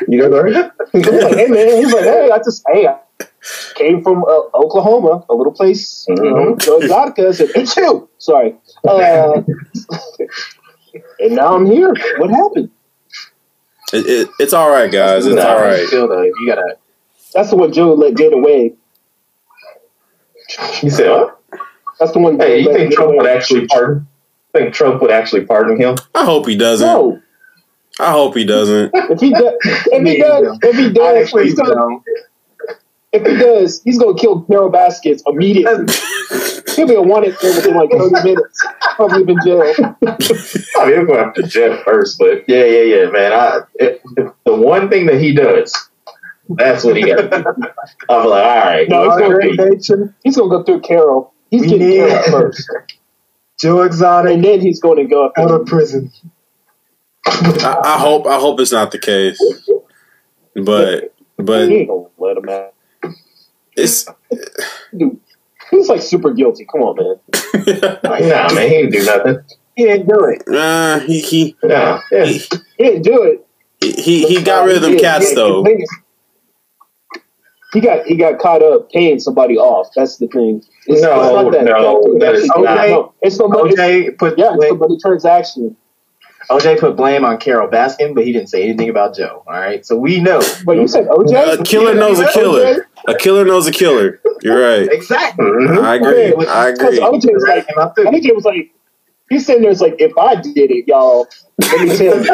[0.09, 0.71] you guys all right?
[0.93, 2.99] he's like, hey man, he's like, hey, I just, hey, I
[3.75, 7.29] came from uh, Oklahoma, a little place, you know, so exotica.
[7.29, 8.11] I said, hey, chill.
[8.19, 8.57] Sorry.
[8.87, 9.43] Uh,
[11.21, 11.95] and now I'm here.
[12.19, 12.71] What happened?
[13.93, 15.27] It, it, it's all right, guys.
[15.27, 15.87] It's Nah, all right.
[15.87, 16.77] Still though, you gotta.
[17.35, 18.75] That's the one Joe let get away.
[20.75, 21.42] He said, what?
[22.03, 22.37] That's the one.
[22.37, 24.09] Hey, you think Trump would actually pardon?
[24.53, 25.95] Think Trump would actually pardon him?
[26.17, 26.85] I hope he doesn't.
[26.85, 27.23] No,
[28.01, 28.91] I hope he doesn't.
[28.95, 31.99] if he does, if he does, if he does, actually he's gonna,
[33.13, 35.95] if he does, he's gonna kill Carole Baskets immediately.
[36.75, 38.67] He'll be a wanted there within like 30 minutes.
[38.97, 39.61] Probably in jail.
[40.03, 43.33] I mean, he'll go after Jeff first, but yeah, yeah, yeah, man.
[43.33, 44.03] I, it,
[44.45, 45.91] the one thing that he does,
[46.49, 47.33] that's what he got.
[47.33, 47.65] I'm like,
[48.09, 48.89] all right.
[48.89, 51.33] No, he's gonna, Nation, he's gonna go through Carole.
[51.53, 52.71] He's We getting need- Carole first,
[53.61, 55.31] Joe Exotic and then he's going to go.
[55.37, 56.11] out of prison.
[57.27, 58.27] I, I hope.
[58.27, 59.39] I hope it's not the case.
[60.57, 62.75] But but he ain't gonna let him out.
[63.77, 64.07] it's
[64.97, 65.21] Dude,
[65.71, 66.65] he's like super guilty.
[66.71, 67.21] Come on, man.
[68.03, 69.39] Nah, man, he didn't do nothing.
[69.77, 70.43] He didn't do it.
[70.49, 72.25] uh, he he Nah, yeah.
[72.25, 72.39] he
[72.79, 73.47] He didn't do it.
[74.01, 75.65] he, he got rid of them He- cats he- though.
[77.73, 79.89] He got he got caught up paying somebody off.
[79.97, 80.63] That's the thing.
[80.87, 81.65] It's, No, it's not that.
[81.65, 82.89] no, that is Actually, not.
[82.89, 83.75] no, it's the money.
[83.75, 85.77] OJ put Yeah, it's the money transaction.
[86.51, 89.43] OJ put blame on Carole Baskin, but he didn't say anything about Joe.
[89.47, 90.43] All right, so we know.
[90.67, 91.61] But you said OJ.
[91.61, 92.87] A killer knows a killer.
[93.09, 94.21] A killer knows a killer.
[94.43, 94.89] You're right.
[94.91, 95.47] Exactly.
[95.47, 96.05] I mm-hmm.
[96.05, 96.33] agree.
[96.35, 97.19] Okay, I Because agree.
[97.19, 98.03] OJ was like, Came out too.
[98.03, 98.71] OJ was like,
[99.31, 99.71] he's sitting there.
[99.71, 101.27] It's like, if I did it, y'all,
[101.59, 102.29] let me tell you.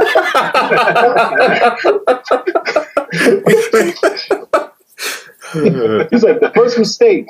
[5.53, 7.27] He's like, the first mistake.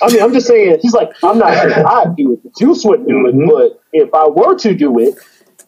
[0.00, 0.78] I mean, I'm just saying.
[0.80, 2.42] He's like, I'm not sure I'd do it.
[2.42, 3.46] The Juice wouldn't do it, Mhm.
[3.48, 5.14] but if I were to do it,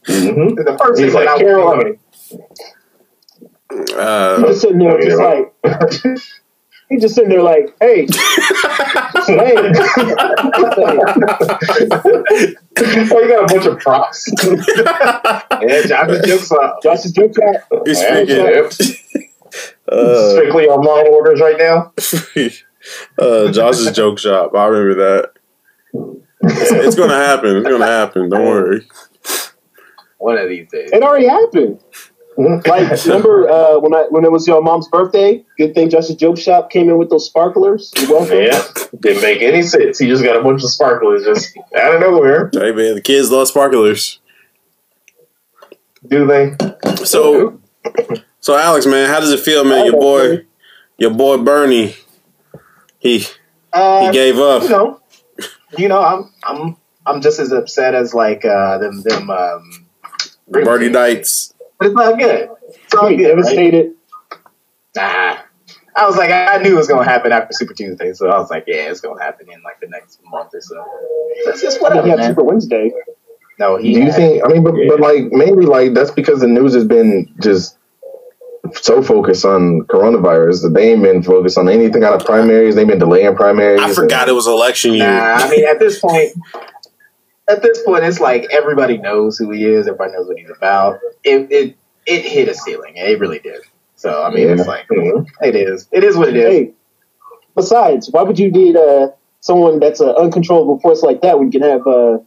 [0.06, 0.56] Mhm.
[0.56, 1.98] The first He's thing like, that I would
[3.70, 5.52] he's Uh, just sitting there, just like,
[6.90, 8.06] he's just sitting there, like, hey,
[9.26, 9.56] hey,
[12.76, 14.30] oh, you got a bunch of props.
[15.62, 16.72] yeah, Josh's jokes on.
[16.82, 17.60] Josh's joke out.
[17.86, 18.72] You're Yep.
[18.72, 19.03] speaking.
[19.90, 21.92] Uh, Strictly online orders right now.
[23.18, 24.54] uh, Josh's joke shop.
[24.54, 25.30] I remember that.
[26.42, 27.56] It's, it's gonna happen.
[27.56, 28.28] It's gonna happen.
[28.28, 28.86] Don't worry.
[30.18, 30.90] One of these days.
[30.92, 31.80] It already happened.
[32.36, 35.44] Like, remember uh, when I when it was your mom's birthday?
[35.56, 37.92] Good thing Josh's joke shop came in with those sparklers.
[37.96, 38.38] You're welcome.
[38.38, 38.62] Yeah,
[39.00, 39.98] didn't make any sense.
[39.98, 42.50] He just got a bunch of sparklers just out of nowhere.
[42.52, 44.18] Hey man, the kids love sparklers.
[46.08, 46.56] Do they?
[47.04, 47.60] So,
[48.44, 49.86] so Alex, man, how does it feel, man?
[49.86, 50.44] Your boy,
[50.98, 51.94] your boy Bernie,
[52.98, 53.26] he he
[53.72, 54.68] Uh, gave you up.
[54.68, 55.00] know,
[55.78, 56.76] you know, I'm I'm
[57.06, 59.30] I'm just as upset as like uh, them them.
[59.30, 59.86] Um,
[60.46, 61.54] Bernie Knights.
[61.78, 62.50] but it's not good.
[62.84, 63.28] It's all He good.
[63.30, 63.36] Right?
[63.36, 63.94] devastated.
[64.94, 65.38] Nah.
[65.96, 68.50] I was like, I knew it was gonna happen after Super Tuesday, so I was
[68.50, 70.84] like, yeah, it's gonna happen in like the next month or so.
[71.46, 72.30] That's just He whatever, had man.
[72.32, 72.92] Super Wednesday.
[73.58, 74.44] No, Do you had- think?
[74.44, 77.78] I mean, but, but like mainly like that's because the news has been just
[78.72, 82.74] so focused on coronavirus that they ain't been focused on anything out of primaries.
[82.74, 83.80] They've been delaying primaries.
[83.80, 85.06] I forgot it was election year.
[85.06, 86.32] Nah, I mean, at this point,
[87.48, 89.86] at this point, it's like everybody knows who he is.
[89.86, 90.98] Everybody knows what he's about.
[91.22, 92.94] It it it hit a ceiling.
[92.96, 93.60] It really did.
[93.96, 94.66] So I mean, it's Yeah.
[94.68, 95.88] like it is.
[95.92, 96.48] It is what it is.
[96.52, 96.72] Hey,
[97.54, 99.08] besides, why would you need uh,
[99.40, 102.18] someone that's an uncontrollable force like that when you can have uh,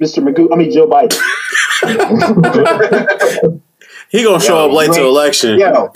[0.00, 0.22] Mr.
[0.22, 0.52] Magoo?
[0.52, 1.20] I mean, Joe Biden.
[4.10, 5.58] He gonna show Yo, up late to election.
[5.58, 5.90] Yo,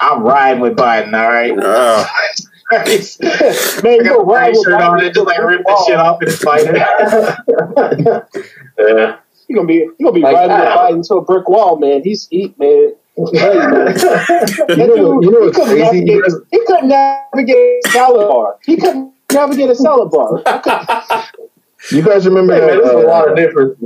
[0.00, 1.12] I'm riding with Biden.
[1.14, 2.08] All right.
[2.70, 5.86] Uh, Man, I you got go a ride shirt on and just like rip this
[5.86, 6.76] shit off and fight it.
[8.78, 9.16] Yeah.
[9.48, 10.76] You're gonna be you're gonna be Like, riding with.
[10.76, 12.02] Biden to a brick wall, man.
[12.04, 12.92] He's he man.
[13.32, 13.96] Hey, man.
[14.68, 16.04] You know, you know he what's couldn't crazy?
[16.04, 16.32] navigate.
[16.50, 18.56] He couldn't navigate a salad bar.
[18.66, 20.42] He couldn't navigate a salad bar.
[21.90, 22.82] You guys remember Hey, man, that?
[22.84, 23.78] there's a lot uh, of different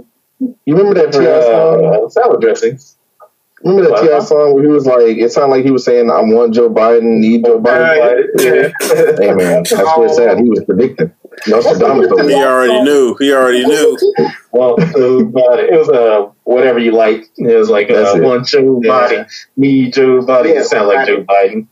[0.64, 1.24] you remember that T.I.
[1.24, 2.96] uh, salad dressings.
[3.64, 4.02] Remember that What?
[4.02, 4.18] T.I.
[4.20, 7.18] song where he was like, it sounded like he was saying, "I want Joe Biden,
[7.20, 8.72] need Joe Biden." Yeah.
[9.18, 10.38] Hey man, that's what it said.
[10.38, 11.12] He was predicting.
[11.46, 13.16] Nostradamus He already knew.
[13.18, 13.98] He already knew.
[14.52, 15.72] Well, it was, about it.
[15.72, 17.24] It was uh, whatever you like.
[17.36, 18.22] It was like That's uh, it.
[18.22, 18.90] one Joe Yeah.
[18.90, 20.46] Biden, me Joe Biden.
[20.54, 21.68] Yeah, it sounded like Joe Biden.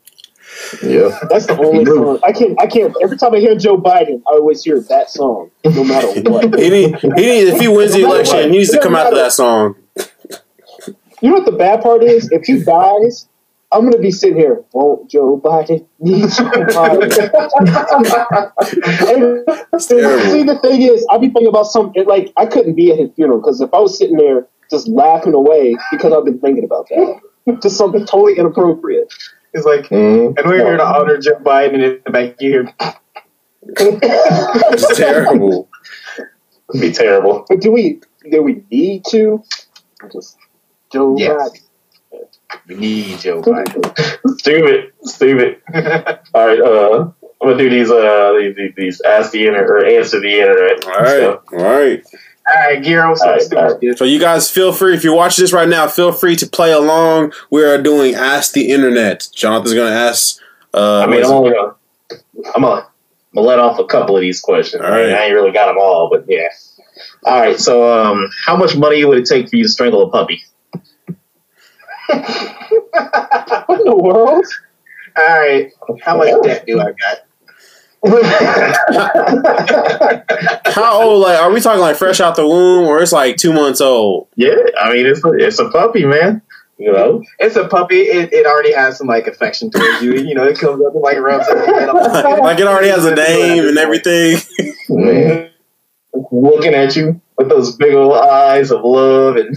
[0.83, 1.19] Yeah.
[1.29, 2.21] That's the only song.
[2.23, 2.61] I can't.
[2.61, 2.95] I can't.
[3.03, 6.45] Every time I hear Joe Biden, I always hear that song, no matter what.
[6.59, 9.17] He need, he need, if he wins the election, he needs to come out to
[9.17, 9.75] that song.
[11.21, 12.31] You know what the bad part is?
[12.33, 13.29] If he dies,
[13.73, 14.65] I'm gonna be sitting here.
[14.73, 17.11] Won't Joe Biden need Joe Biden?
[19.11, 22.99] And- see, the thing is, I'll be thinking about something like I couldn't be at
[22.99, 26.65] his funeral because if I was sitting there just laughing away because I've been thinking
[26.65, 27.21] about that,
[27.63, 29.13] just something totally inappropriate.
[29.53, 30.39] It's like, Mhm.
[30.39, 32.73] and we're here to honor Joe Biden, and in the back you hear,
[33.63, 35.69] It's terrible.
[36.73, 37.45] It'd be terrible.
[37.49, 38.01] But do we?
[38.31, 39.43] Do we need to?
[40.13, 40.37] Just
[40.93, 41.51] Joe Yes.
[42.13, 42.27] Biden.
[42.69, 44.39] we need Joe Biden.
[44.39, 45.61] Stupid, stupid.
[46.35, 47.11] All right, uh,
[47.43, 50.85] I'm gonna do these uh these, these, these ask the internet or answer the internet.
[50.87, 51.07] All right.
[51.09, 52.05] So, All right.
[52.47, 53.99] All right, Giro, so All right, stupid all right.
[53.99, 56.73] So you guys feel free if you're watching this right now, feel free to play
[56.73, 57.33] along.
[57.51, 59.29] We are doing Ask the Internet.
[59.35, 60.39] Jonathan's gonna ask
[60.75, 61.75] uh I mean, I'm only gonna
[62.55, 62.85] I'm gonna, I'm
[63.35, 64.83] gonna let off a couple of these questions.
[64.83, 65.15] All I, mean.
[65.15, 66.49] I ain't really got them all, but yeah.
[67.25, 70.11] All right, so um, how much money would it take for you to strangle a
[70.11, 70.43] puppy?
[72.09, 74.45] What in the world?
[75.17, 75.73] All right,
[76.03, 77.27] how much debt do I got?
[80.65, 83.53] how old like are we talking like fresh out the womb or it's like two
[83.53, 84.29] months old?
[84.37, 86.41] Yeah, I mean it's a, it's a puppy, man.
[86.81, 88.01] You know, It's a puppy.
[88.01, 90.15] It, it already has some like affection towards you.
[90.15, 91.55] You know, it comes up and like rubs it.
[92.41, 94.39] like it already has a name and everything.
[94.89, 95.51] Man.
[96.33, 99.55] looking at you with those big old eyes of love and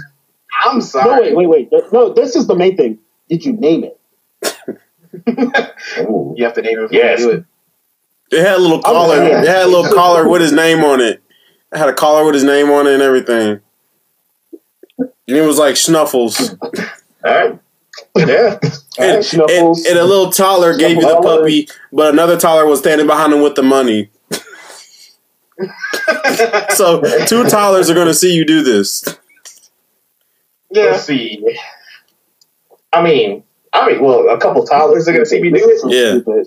[0.63, 1.31] I'm sorry.
[1.31, 1.83] No, wait, wait, wait.
[1.93, 2.99] No, this is the main thing.
[3.29, 3.99] Did you name it?
[6.35, 7.19] You have to name it Yes.
[7.19, 7.45] you do it.
[8.31, 9.21] It had a little collar.
[9.23, 11.21] It had a little collar with his name on it.
[11.71, 13.59] It had a collar with his name on it and everything.
[14.97, 16.55] And it was like Snuffles.
[16.61, 16.69] all
[17.23, 17.59] right,
[18.15, 18.57] yeah.
[18.97, 19.85] And, and, Snuffles.
[19.85, 23.41] and a little taller gave you the puppy, but another taller was standing behind him
[23.41, 24.09] with the money.
[26.75, 29.03] So two tallers are going to see you do this.
[30.73, 30.83] Yeah.
[30.91, 31.43] Let's see.
[32.91, 36.23] I mean, I mean, well, a couple toddlers are gonna see me do it.
[36.25, 36.43] Yeah.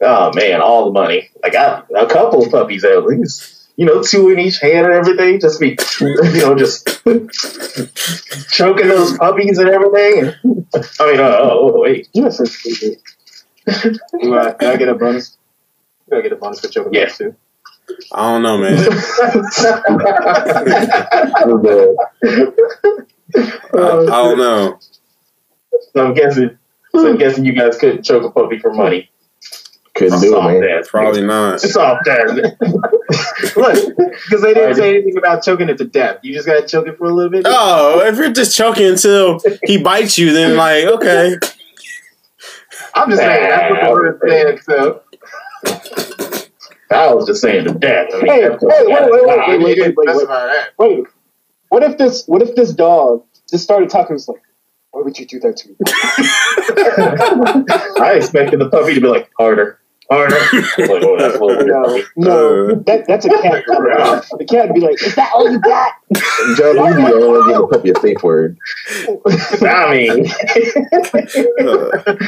[0.00, 1.28] Oh man, all the money.
[1.42, 3.54] I got a couple of puppies at least.
[3.76, 5.38] You know, two in each hand and everything.
[5.40, 6.86] Just be, you know, just
[8.50, 10.32] choking those puppies and everything.
[11.00, 12.08] I mean, uh, oh, oh, wait.
[12.12, 12.98] You're so stupid.
[14.20, 15.36] Do I, do I get a bonus?
[16.10, 17.04] Do I get a bonus for choking Yeah.
[17.04, 17.36] dogs too?
[18.12, 18.78] I don't know, man.
[23.34, 24.78] I, I don't know.
[25.92, 26.58] so I'm guessing.
[26.92, 29.10] So I'm guessing you guys couldn't choke a puppy for money.
[29.94, 30.64] Couldn't do it, Soft man.
[30.64, 30.88] ass.
[30.88, 31.60] Probably not.
[31.60, 32.30] Soft ass.
[33.56, 36.18] Look, because they didn't say anything about choking it to death.
[36.22, 37.42] You just gotta choke it for a little bit.
[37.46, 41.36] Oh, if you're just choking until he bites you, then like okay.
[42.94, 44.62] I'm just saying that's what the word said.
[44.62, 45.02] So
[46.90, 48.08] I was just saying to death.
[48.14, 50.68] I mean, Hey, hey, what- wait, wait, wait, wait, wait, wait, wait, wait.
[50.78, 51.04] Wait,
[51.68, 52.26] what if this?
[52.26, 54.16] What if this dog just started talking?
[54.16, 54.40] It's like,
[54.92, 55.74] why would you do that to me?
[58.02, 59.78] I expected the puppy to be like harder,
[60.10, 60.34] harder.
[60.78, 61.66] like, oh, that's a little.
[61.66, 63.64] No, no, that that's a cat.
[64.38, 65.92] The cat would be like, is that all you got?
[66.56, 68.56] John, you be the only one give a puppy a safe word.
[69.62, 70.24] I mean,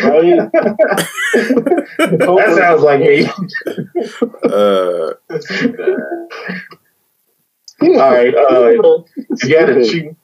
[0.03, 0.51] Right?
[1.99, 3.27] that sounds like me.
[4.45, 5.15] Uh,
[7.83, 10.15] All right, uh, if you had to choose,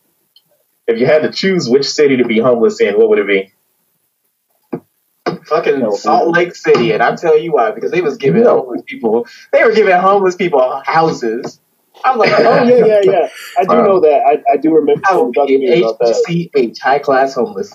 [0.86, 3.52] if you had to choose which city to be homeless in, what would it be?
[5.47, 5.90] Fucking No.
[5.90, 8.61] Salt Lake City, and I tell you why because they was giving No.
[8.61, 9.26] homeless people.
[9.53, 11.61] They were giving homeless people houses.
[12.05, 13.28] I'm like, Oh yeah, yeah, yeah.
[13.59, 14.22] I do know that.
[14.26, 16.24] I, I do remember I some documentary about that.
[16.28, 17.74] HCH, high class homeless.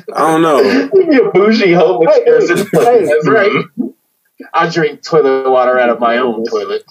[0.14, 0.60] I don't know.
[1.10, 2.56] You a bougie homeless Hey, hey, person.
[2.72, 3.06] hey.
[3.06, 3.64] That's right.
[4.54, 6.84] I drink toilet water out of my own toilet.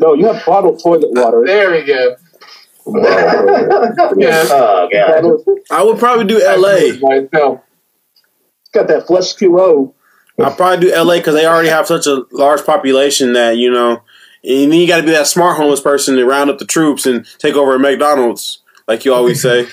[0.00, 1.44] No, you have bottled toilet water.
[1.46, 2.16] There we go.
[2.84, 4.12] Wow.
[4.16, 4.44] Yeah.
[4.50, 5.24] Oh god.
[5.70, 6.98] I would probably do L.A.
[7.00, 7.60] Myself.
[8.72, 9.92] got that flush QO.
[10.38, 11.18] I'd probably do L.A.
[11.18, 14.02] because they already have such a large population that you know.
[14.44, 17.06] And then you got to be that smart homeless person to round up the troops
[17.06, 19.62] and take over a McDonald's, like you always say.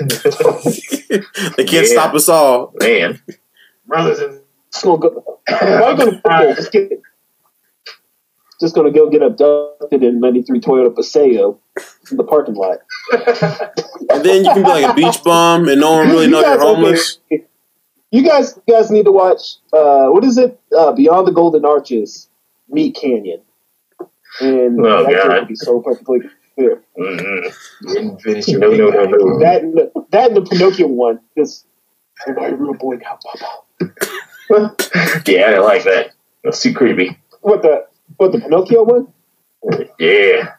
[1.10, 1.93] they can't Yeah.
[1.93, 2.74] stop us all.
[2.80, 3.20] Man.
[3.88, 4.41] Brothers and
[4.72, 5.39] Just gonna go.
[5.47, 5.57] Why
[5.91, 6.53] you gonna football?
[6.53, 6.91] Just get.
[8.60, 11.60] Just gonna go get abducted in '93 Toyota Paseo
[12.12, 12.80] in the parking lot.
[14.12, 16.45] And then you can be like a beach bum and no one really know You
[16.47, 16.76] you're guys okay?
[16.76, 17.20] homeless.
[18.12, 19.57] You guys, you guys need to watch.
[19.72, 20.60] Uh, what is it?
[20.76, 22.28] Uh, Beyond the Golden Arches,
[22.68, 23.41] Meat Canyon,
[24.41, 25.39] and Oh, that God.
[25.39, 26.22] would be so perfectly
[26.55, 26.82] clear.
[26.99, 28.20] Mm-mm.
[28.22, 29.39] Finish your No, no, no, no.
[29.39, 31.20] That and the, that and the Pinocchio one.
[31.36, 31.66] This
[32.28, 33.64] am I a real boy now, Papa?
[35.28, 36.12] yeah, I didn't like that.
[36.43, 37.18] That's too creepy.
[37.41, 37.86] What the
[38.18, 39.14] what the Pinocchio one?
[39.99, 40.53] Yeah.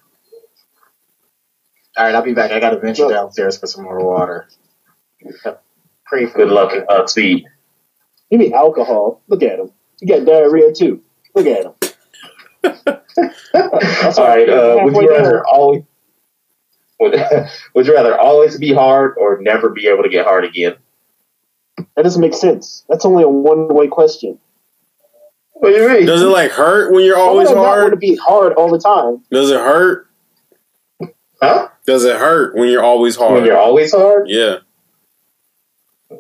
[1.97, 2.51] All right, I'll be back.
[2.53, 3.13] I got to venture Look.
[3.13, 4.49] downstairs for some more water.
[6.07, 6.55] Pray for Good me.
[6.55, 7.45] luck and Godspeed.
[8.31, 9.23] You mean alcohol?
[9.29, 9.73] Look at him.
[10.01, 11.03] You got diarrhea too.
[11.35, 11.75] Look at him.
[13.55, 14.49] All right.
[14.49, 15.23] Uh, would you down.
[15.23, 15.83] rather always
[17.01, 17.15] would,
[17.75, 20.77] would you rather always be hard or never be able to get hard again?
[21.97, 22.85] That doesn't make sense.
[22.89, 24.39] That's only a one-way question.
[25.61, 26.07] What do you mean?
[26.07, 28.01] Does it like hurt when you're always I not want to hard?
[28.01, 29.23] be hard all the time.
[29.31, 30.09] Does it hurt?
[31.43, 31.69] Huh?
[31.87, 33.35] Does it hurt when you're always hard?
[33.35, 34.29] When you're always hard?
[34.29, 34.59] Yeah.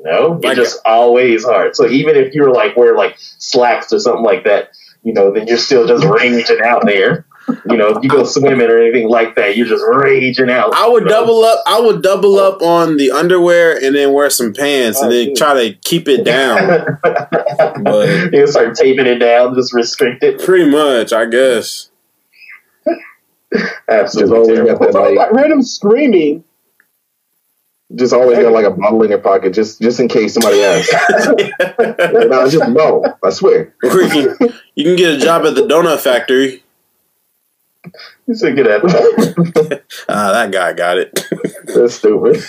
[0.02, 1.74] No, you're just always hard.
[1.74, 4.70] So even if you're like wear like slacks or something like that,
[5.02, 7.26] you know, then you're still just raging out there.
[7.68, 10.74] You know, if you go swimming or anything like that, you're just raging out.
[10.74, 11.20] I would you know?
[11.20, 11.62] double up.
[11.66, 15.26] I would double up on the underwear and then wear some pants and Oh, then
[15.28, 15.36] dude.
[15.36, 16.98] try to keep it down.
[17.82, 20.40] But- you start taping it down, just restrict it.
[20.42, 21.90] Pretty much, I guess.
[23.52, 26.44] Just Absolutely always got that I like, heard him screaming.
[27.96, 30.92] just always got like a bottle in your pocket, just just in case somebody asks.
[31.98, 33.04] no, just no.
[33.24, 33.74] I swear.
[33.82, 36.62] Or you can, you can get a job at the donut factory.
[38.26, 39.82] You should get at that.
[40.08, 41.18] Ah, that guy got it.
[41.64, 42.42] That's stupid.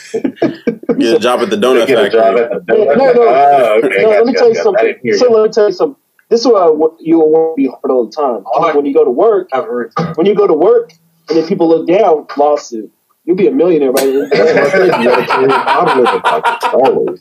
[1.00, 2.56] Get a job at the donut get a job factory.
[2.56, 3.22] at the No, no, no.
[3.28, 4.02] Oh, okay.
[4.04, 4.96] no, let me tell you something.
[5.04, 6.02] didn't So let me tell you something.
[6.30, 6.66] This is why
[7.00, 8.76] you want to be hard all the time.
[8.76, 9.92] When you go to work, I've heard.
[10.16, 10.92] when you go to work,
[11.30, 12.92] and then people look down, lawsuit.
[13.26, 14.30] You'll be a millionaire by then.
[14.30, 14.86] That's what I said.
[15.02, 17.20] You gotta carry a bottle in your pocket always.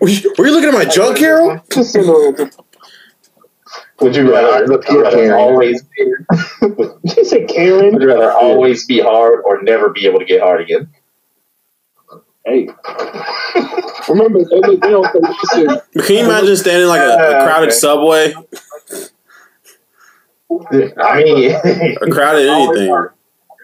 [0.00, 1.60] Were you, were you looking at my junk, Carol?
[1.72, 2.50] Just send her-
[4.04, 5.40] Would you rather, Look would you here, rather Karen.
[5.40, 5.82] always
[6.62, 7.94] You say Karen?
[7.94, 10.88] would you rather always be hard or never be able to get hard again?
[12.44, 12.68] Hey.
[14.08, 15.80] Remember, they look down for lawsuit.
[16.06, 17.76] Can you imagine standing like a, a ah, crowded Okay.
[17.76, 18.34] subway,
[20.98, 21.50] I mean,
[22.02, 22.88] a crowded anything?
[22.90, 23.12] hard.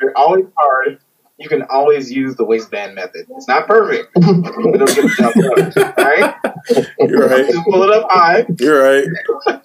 [0.01, 0.99] You're always hard.
[1.39, 3.27] You can always use the waistband method.
[3.37, 4.09] It's not perfect.
[4.15, 5.95] but it'll get the job done.
[5.99, 6.35] All right?
[7.11, 7.47] You're right.
[7.47, 8.47] Just pull it up high.
[8.59, 9.61] You're right.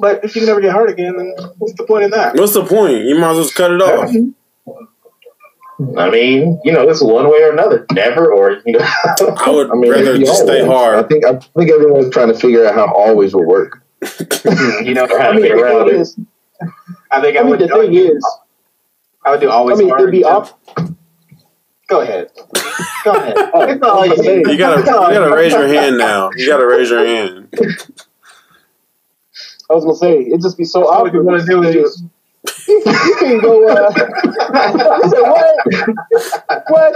[0.00, 2.34] But if you can never get hurt again, then what's the point in that?
[2.36, 3.04] What's the point?
[3.04, 4.10] You might as well just cut it off.
[5.96, 7.86] I mean, you know, it's one way or another.
[7.92, 8.80] Never or you know.
[8.84, 11.04] I would I mean, rather maybe just stay hard.
[11.04, 13.82] I think I think everyone's trying to figure out how always will work.
[14.84, 16.00] you know, I how to mean, get the around thing it.
[16.00, 16.18] is,
[17.10, 17.60] I think I, I mean, would.
[17.60, 18.26] the thing is,
[19.24, 19.78] I would do always.
[19.78, 20.00] I mean, hard.
[20.02, 20.54] it'd be off.
[21.88, 22.30] Go ahead.
[23.04, 23.34] Go ahead.
[23.54, 24.38] Oh, It's all you say.
[24.38, 26.30] You gotta, you gotta raise your hand now.
[26.36, 27.48] You gotta raise your hand.
[29.70, 31.14] I was gonna say it'd just be so All awkward.
[31.14, 32.04] you want to do is just.
[32.68, 33.68] you can go.
[33.68, 33.92] Uh,
[34.54, 36.64] I said, what?
[36.68, 36.94] What?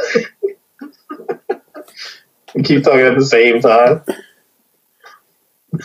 [2.55, 4.03] You keep talking at the same time.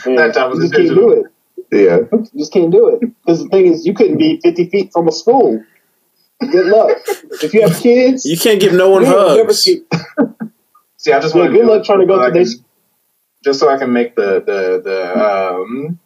[0.06, 1.26] Man, That time was you just can't do it.
[1.72, 1.98] Yeah.
[2.12, 3.00] You just can't do it.
[3.26, 5.64] Because the thing is, you couldn't be 50 feet from a school.
[6.40, 6.98] Good luck.
[7.42, 9.18] If you have kids, You can't give no one you ain't
[9.48, 9.64] hugs.
[9.64, 9.84] see-
[10.98, 12.60] See, I just Yeah, want good luck trying to go so I through this.
[13.44, 15.20] Just so I can make the the the
[15.62, 16.00] um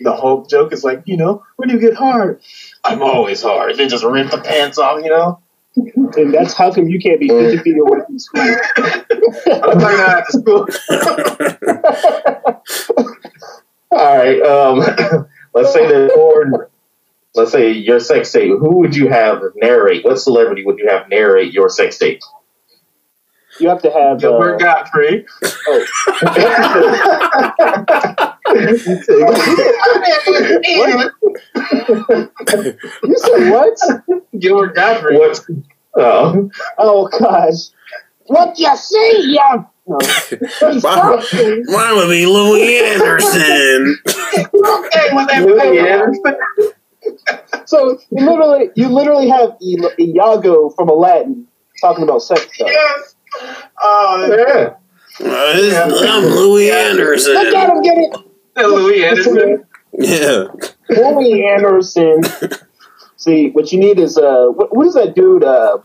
[0.00, 2.40] the whole joke is like, you know, when you get hard,
[2.82, 3.76] I'm always hard.
[3.76, 5.40] They just rip the pants off, you know.
[5.76, 8.42] And that's how come you can't be 50 feet away from school.
[8.76, 10.66] I'm talking about at school.
[13.92, 14.40] All right.
[14.42, 14.78] Um,
[15.54, 16.54] let's say the porn.
[17.34, 18.50] Let's say your sex tape.
[18.58, 20.04] Who would you have narrate?
[20.04, 22.20] What celebrity would you have narrate your sex tape?
[23.60, 24.18] You have to have.
[24.20, 25.26] Gilbert Uh, Gottfried.
[33.02, 33.78] You said what?
[34.38, 35.18] Gilbert Gottfried.
[35.18, 35.40] What?
[35.96, 37.70] Oh, Oh, gosh.
[38.26, 39.64] What you say, yeah?
[39.86, 39.98] No.
[40.82, 43.98] Mine mine would be Louie Anderson.
[44.06, 46.36] Hey, was that Louie Anderson?
[47.66, 51.46] So you literally, you literally have I- Iago from Aladdin
[51.80, 52.68] talking about sex stuff.
[52.70, 53.14] Yes.
[53.82, 54.74] Oh, yeah.
[55.26, 57.34] Uh, this- I'm Louie Anderson.
[57.34, 57.76] Look at Anderson.
[57.76, 58.29] him get it.
[58.66, 59.66] Louie Anderson.
[59.92, 60.44] Yeah.
[60.88, 62.22] Louie Anderson.
[63.16, 65.44] See, what you need is uh, what, what is that dude?
[65.44, 65.78] Uh,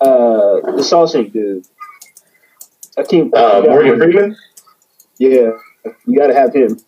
[0.00, 1.66] uh, the Shawshank dude.
[2.96, 3.34] I can't.
[3.34, 4.36] Uh, Morgan Freeman.
[5.18, 5.50] Yeah,
[6.06, 6.78] you gotta have him.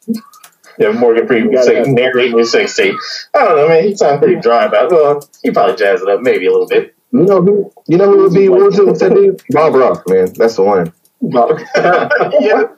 [0.79, 1.93] Yeah, Morgan Freeman Yeah, say, yeah.
[1.93, 2.95] narrating your sex tape.
[3.35, 3.85] I don't know, man.
[3.85, 4.95] He sounds pretty dry about it.
[4.95, 6.95] Well, he probably jazz it up maybe a little bit.
[7.13, 7.73] You know who?
[7.89, 8.49] You know who would be?
[8.49, 8.87] What was it?
[8.87, 9.43] What's that dude?
[9.51, 10.33] Bob Ross, man.
[10.35, 10.93] That's the one.
[12.41, 12.69] yeah.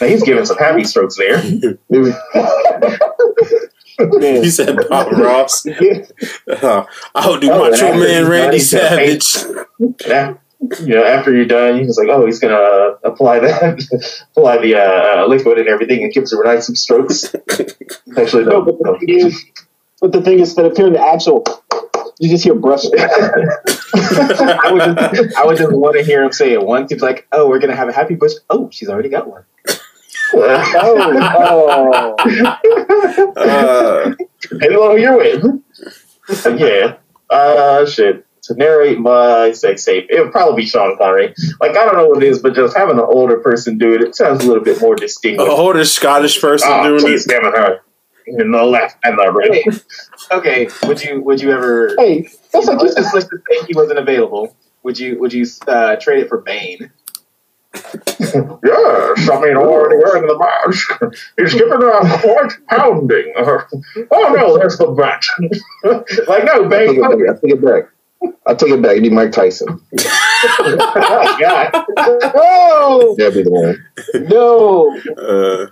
[0.00, 1.42] Now, he's giving some happy strokes there.
[1.90, 2.14] Man.
[4.20, 5.64] He said Bob Ross.
[6.48, 6.84] Uh,
[7.14, 9.36] I'll do Oh, Macho Man Randy done, Savage.
[10.06, 10.34] Yeah.
[10.80, 13.82] You know, after you're done, he's like, "Oh, he's gonna uh, apply that,
[14.36, 17.34] apply the uh, uh, liquid and everything, and gives her nice some strokes."
[18.16, 18.62] Actually, No, no.
[18.62, 19.44] but the thing is,
[20.00, 21.44] but the thing is, instead of hearing the actual,
[22.20, 22.84] you just hear brush.
[24.64, 26.90] I would just, I would just want to hear him say it once.
[26.92, 29.44] He's like, "Oh, we're gonna have a happy bush." Oh, she's already got one.
[30.34, 33.32] oh, oh.
[33.36, 35.44] Uh, Depending on who you're with.
[36.58, 36.96] Yeah.
[37.28, 38.24] Uh, shit.
[38.44, 41.34] To narrate my sex tape, it would probably be Sean Connery.
[41.60, 44.00] Like, I don't know what it is, but just having an older person do it,
[44.02, 45.48] it sounds a little bit more a distinguished.
[45.50, 47.30] older Scottish person Oh, doing please, it.
[47.30, 47.84] Kevin Hart.
[48.26, 49.64] In the left and the right.
[50.30, 51.94] Okay, would you would you ever?
[51.98, 54.54] Hey, that's like let's just let's just say he wasn't available.
[54.82, 56.90] Would you would you uh, trade it for Bane?
[58.64, 60.92] Yes, I mean, already wearing the mask.
[61.36, 63.32] He's giving her a quite pounding.
[63.36, 65.22] oh no, there's the bat.
[66.28, 67.02] like, no, Bane.
[67.04, 67.28] I take it back.
[67.28, 67.84] I take it back.
[68.46, 68.90] I take it back.
[68.92, 69.68] It'd be Mike Tyson.
[70.00, 71.84] oh, God.
[72.34, 74.28] no, That'd be the one.
[74.28, 74.96] no.
[75.16, 75.66] Uh,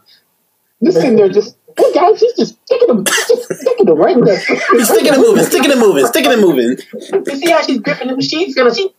[0.82, 4.40] Just sitting there, just hey guys, he's just sticking him, just sticking him right there.
[4.84, 6.78] sticking and moving, sticking and moving, sticking and moving.
[7.26, 8.20] You see how she's gripping him?
[8.20, 8.92] She's gonna she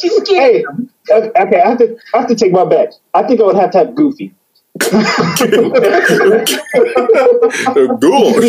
[0.00, 0.28] she's scared.
[0.28, 0.64] Hey,
[1.12, 2.88] uh, okay, I have to, I have to take my back.
[3.14, 4.34] I think I would have to have Goofy.
[4.80, 5.38] He's Gosh.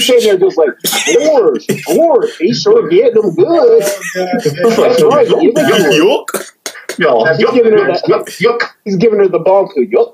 [0.06, 0.70] sitting there just like,
[1.14, 3.82] George, George, he sure getting them good.
[3.82, 5.28] That's right.
[5.28, 6.02] Give it.
[6.02, 6.52] Yuck.
[7.00, 8.62] Yo, He's yuck, giving her that- yuck, yuck.
[8.86, 10.12] He's giving her the ball to yuck.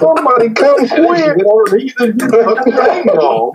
[0.00, 1.36] Somebody come quick.
[1.42, 3.52] More reason to fucking hang on.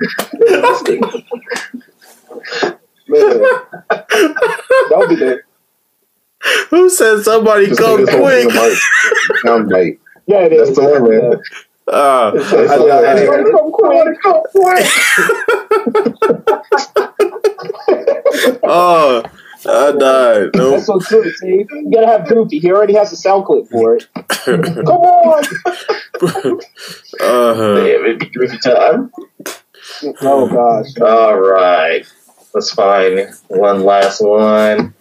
[3.07, 3.29] Man,
[3.89, 5.41] that would be the
[6.69, 8.53] Who said somebody Just come this whole thing quick?
[8.55, 8.71] about
[9.43, 9.97] Soundbite.
[10.27, 10.41] yeah.
[10.45, 10.75] It is.
[10.75, 11.41] That's the one, man.
[11.87, 13.05] Uh, That's the one.
[13.05, 13.51] Everybody
[14.23, 14.87] come quick.
[18.63, 19.23] oh,
[19.65, 20.49] I died.
[20.55, 20.71] No.
[20.71, 21.31] That's so true.
[21.33, 22.59] See, you gotta have Goofy.
[22.59, 24.07] He already has a sound clip for it.
[24.45, 25.43] Come on.
[26.21, 29.11] Uh, Damn, it'd be goofy time.
[30.21, 30.97] Oh gosh.
[31.01, 32.05] All right.
[32.53, 34.93] Let's find one last one.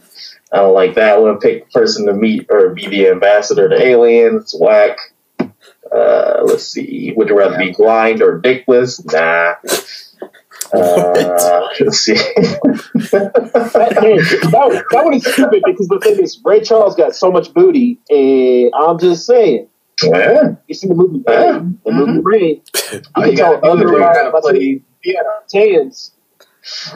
[0.52, 1.38] I don't like that one.
[1.38, 4.54] Pick person to meet or be the ambassador to aliens.
[4.58, 4.98] Whack.
[5.40, 7.12] Uh, let's see.
[7.16, 9.04] Would you rather be blind or dickless?
[9.12, 9.54] Nah.
[10.72, 12.14] Uh, let's see.
[12.14, 14.16] That, man,
[14.50, 17.98] that, that one is stupid because the thing is, Ray Charles got so much booty,
[18.10, 19.68] and I'm just saying.
[20.02, 20.54] Yeah.
[20.68, 21.58] You see the movie Yeah.
[21.58, 21.60] Ray?
[21.84, 22.62] The movie Ray.
[22.92, 25.28] You All can you tell gotta do other you gotta about play piano.
[25.48, 26.12] Tans.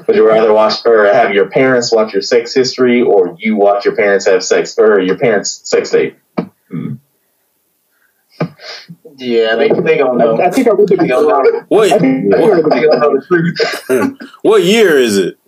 [0.06, 3.84] Would you rather watch or have your parents watch your sex history, or you watch
[3.84, 6.16] your parents have sex, or your parents' sex tape?
[9.16, 10.40] Yeah, they they gonna I, know.
[10.42, 11.40] I think I would They gonna know.
[11.40, 14.18] I think I what, would They gonna know the truth.
[14.42, 15.38] what year is it?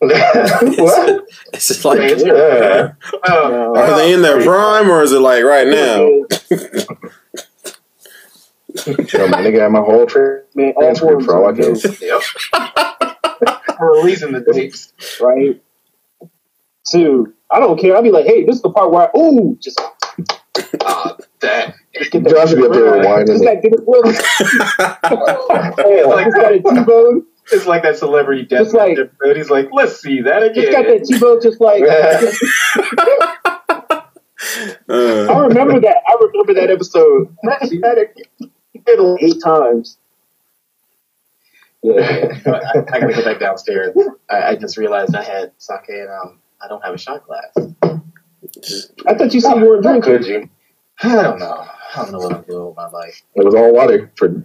[0.78, 1.24] what?
[1.52, 2.94] It's just like, Yeah.
[3.28, 5.98] Oh, are they in their prime or is it like right now?
[8.86, 11.90] Yo, my nigga had my whole tra- Man, all transcript for all I forms can.
[11.92, 12.22] of Yep.
[13.80, 14.92] Releasing the tapes.
[15.20, 15.60] right?
[16.90, 17.34] Two.
[17.50, 17.94] I don't care.
[17.94, 19.78] I'll be like, hey, this is the part where I, ooh, just
[20.80, 21.74] Uh, that
[22.12, 23.26] Josh would be up there Right.
[23.32, 24.18] Just rewinding like Dennis Willis.
[25.76, 27.26] Hey, like, he's got a T-bone.
[27.52, 28.64] it's like that celebrity death.
[28.64, 29.36] Just like- match.
[29.36, 30.64] he's like, let's see that again.
[30.64, 32.32] Just got that T-bone just like, Uh,
[35.32, 35.96] I remember that.
[36.06, 37.34] I remember that episode.
[37.44, 38.50] Let's see that again.
[38.72, 39.98] He did it eight times.
[41.82, 42.28] Yeah.
[42.46, 43.96] I, I gotta go back downstairs.
[44.30, 47.52] I, I just realized I had sake and um, I don't have a shot glass.
[49.06, 50.02] I thought you said you weren't drinking.
[50.02, 50.48] could you?
[51.02, 51.66] I don't know.
[51.94, 53.22] I don't know what I'm doing with my life.
[53.34, 54.28] It was all water for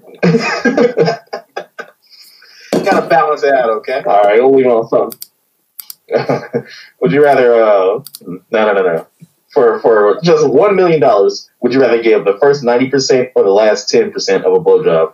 [2.84, 4.04] Gotta balance it out, okay?
[4.06, 5.20] All right, we'll leave it on something.
[7.02, 7.54] would you rather?
[7.56, 9.08] Uh, no, no, no, no.
[9.54, 13.44] For for just one million dollars, would you rather give the first ninety percent or
[13.44, 15.14] the last ten percent of a blowjob?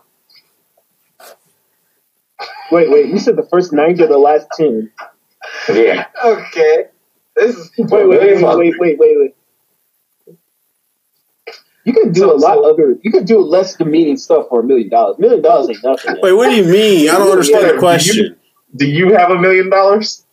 [2.72, 3.08] Wait, wait.
[3.08, 4.92] You said the first 90 or the last 10?
[5.70, 6.08] Yeah.
[6.26, 6.86] Okay.
[7.36, 9.36] This is Wait, wait, wait, wait, wait, wait, wait, wait.
[11.86, 12.98] You could do So- a lot so- other.
[13.02, 15.18] You could do less demeaning stuff for a million dollars.
[15.20, 16.14] Million dollars ain't nothing.
[16.14, 16.20] man.
[16.24, 17.10] wait, what do you mean?
[17.10, 18.36] I don't understand the question.
[18.76, 20.26] Do you have a million dollars?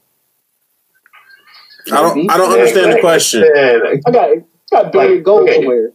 [1.93, 2.31] I don't.
[2.31, 3.41] I don't understand the question.
[3.53, 5.55] Then, I got, I got buried Like, gold okay.
[5.57, 5.93] somewhere.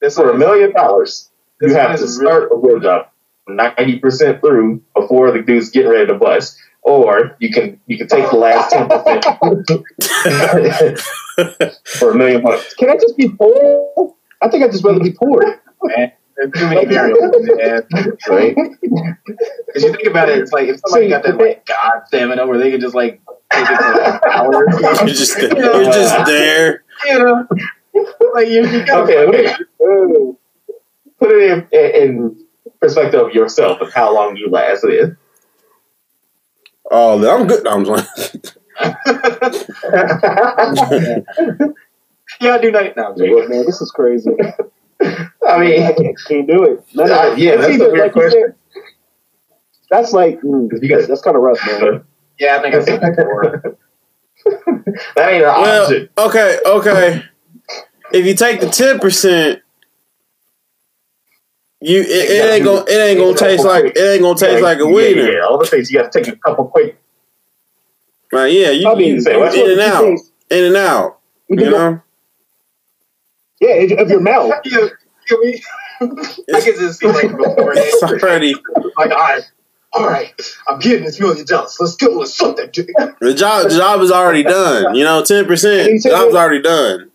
[0.00, 3.06] this For a million dollars, you have to is start a blowjob
[3.48, 6.56] ninety percent through before the dude's getting ready to bust.
[6.82, 9.24] Or you can you can take the last ten percent
[11.98, 12.74] for a million bucks.
[12.74, 14.14] Can I just be poor?
[14.42, 15.60] I think I'd just rather be poor.
[15.84, 16.12] man.
[16.36, 17.82] There's too many variables, man.
[18.28, 18.56] Right?
[18.80, 22.02] Because you think about it, it's like if somebody See, got that the like God
[22.06, 23.20] stamina where they could just like
[23.52, 24.66] take it for like hours.
[25.00, 26.82] You're just you're just there.
[27.06, 27.46] you know,
[28.34, 30.34] like you, you Okay, let me
[31.18, 32.46] put it in, in, in
[32.80, 35.16] perspective of yourself and how long you last in.
[36.90, 37.64] Oh, I'm good.
[37.64, 38.06] No, I'm playing.
[42.40, 43.14] yeah, I do night now.
[43.16, 44.30] Yeah, man, this is crazy.
[45.02, 46.84] I mean, I can't, can't do it.
[46.94, 47.32] No, no.
[47.32, 48.54] Uh, yeah, It's that's a either, weird like question.
[48.74, 48.82] said,
[49.90, 52.04] That's like mm, You guys- that's kind of rough, man.
[52.38, 53.76] Yeah, I think I said that before.
[55.16, 56.08] that ain't an Well, option.
[56.18, 57.22] okay, okay.
[58.12, 59.62] If you take the ten percent,
[61.80, 64.64] you it, it ain't gonna it ain't gonna taste like it ain't gonna taste Yeah,
[64.64, 65.32] like a yeah, wiener.
[65.32, 67.00] Yeah, all the things you got to take a couple quick.
[68.32, 68.52] Right?
[68.52, 70.20] Yeah, you, I mean, you, say, you what's in and out, think?
[70.50, 71.18] in and out.
[71.48, 72.02] You You can go- know,
[73.60, 74.52] yeah, of your mouth.
[74.64, 74.90] you,
[75.30, 75.60] you, mean-
[76.54, 78.54] I can just see like before it's already
[78.96, 79.42] like, all right,
[79.92, 80.32] all right,
[80.68, 81.76] I'm getting this million dollars.
[81.80, 82.06] Let's go.
[82.12, 82.86] Let's suck that dick.
[83.20, 83.68] the job.
[83.68, 84.94] The job is already done.
[84.94, 86.02] You know, ten percent.
[86.02, 87.10] Job's already done.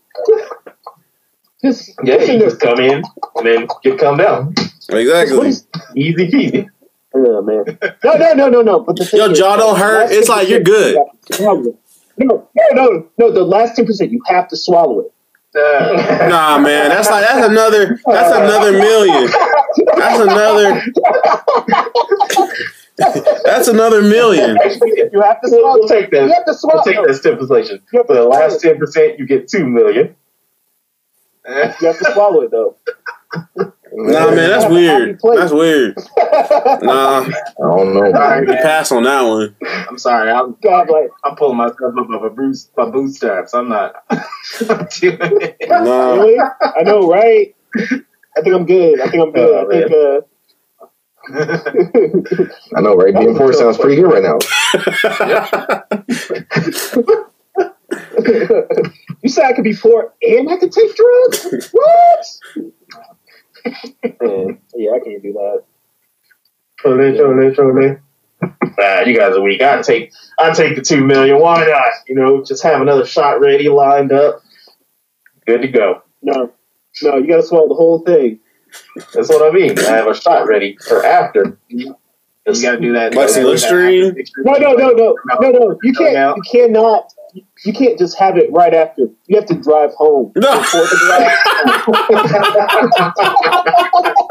[1.66, 2.38] Just, Yeah, you there.
[2.40, 3.02] just come in
[3.36, 4.54] and then get come down.
[4.88, 5.48] What Exactly.
[5.48, 6.68] is, Easy peasy.
[7.14, 7.78] oh man.
[8.04, 8.80] No, no, no, no, no.
[8.80, 10.10] But the thing Your is, jaw don't hurt.
[10.12, 10.94] It's like you're good.
[10.94, 11.76] you have to swallow it.
[12.18, 13.30] No, no, no, no.
[13.32, 15.12] The last ten percent, you have to swallow it.
[15.58, 16.90] Uh, Nah, man.
[16.90, 19.30] That's like that's another that's another million.
[19.96, 20.82] That's another
[23.44, 24.56] that's another million.
[25.12, 25.78] You have to swallow.
[25.80, 26.34] we'll take You that.
[26.34, 26.82] have to swallow.
[26.84, 27.82] We'll take that stipulation.
[27.92, 30.14] You For the last ten percent, you get two million.
[31.48, 32.76] You have to swallow it though.
[33.92, 34.50] Nah, man.
[34.50, 35.20] That's weird.
[35.22, 35.96] That's weird.
[36.82, 38.40] Nah, I don't know.
[38.46, 39.54] we pass on that one.
[39.88, 40.30] I'm sorry.
[40.30, 43.54] I'm God, like I'm pulling myself up by my boot my bootstraps.
[43.54, 43.94] I'm not.
[44.10, 45.56] I'm doing it.
[45.68, 46.14] Nah.
[46.14, 46.38] really?
[46.38, 47.54] I know, right?
[47.76, 49.00] I think I'm good.
[49.00, 49.54] I think I'm good.
[49.54, 49.92] Oh, I think.
[49.92, 50.20] uh
[52.76, 53.12] I know, right?
[53.14, 54.38] Being poor sounds pretty good right now.
[59.22, 61.70] you said I could be poor and I could take drugs?
[61.72, 62.26] what?
[64.20, 65.64] Man, yeah, I can't do that.
[66.82, 68.00] Chole, chole, chole.
[68.78, 69.62] Nah, you guys are weak.
[69.62, 71.40] I take I take the two million.
[71.40, 71.92] Why not?
[72.06, 74.42] You know, just have another shot ready, lined up,
[75.46, 76.02] good to go.
[76.22, 76.52] No,
[77.02, 78.40] no, you got to swallow the whole thing.
[79.14, 79.78] That's what I mean.
[79.78, 81.58] I have a shot ready for after.
[81.68, 81.94] You
[82.44, 83.14] gotta do that.
[83.14, 84.16] Like Listerine?
[84.38, 85.78] No, no, no, no, no, no.
[85.82, 86.36] You can't.
[86.36, 87.12] You cannot.
[87.64, 89.08] You can't just have it right after.
[89.26, 90.32] You have to drive home.
[90.36, 90.58] No.
[90.58, 90.96] before the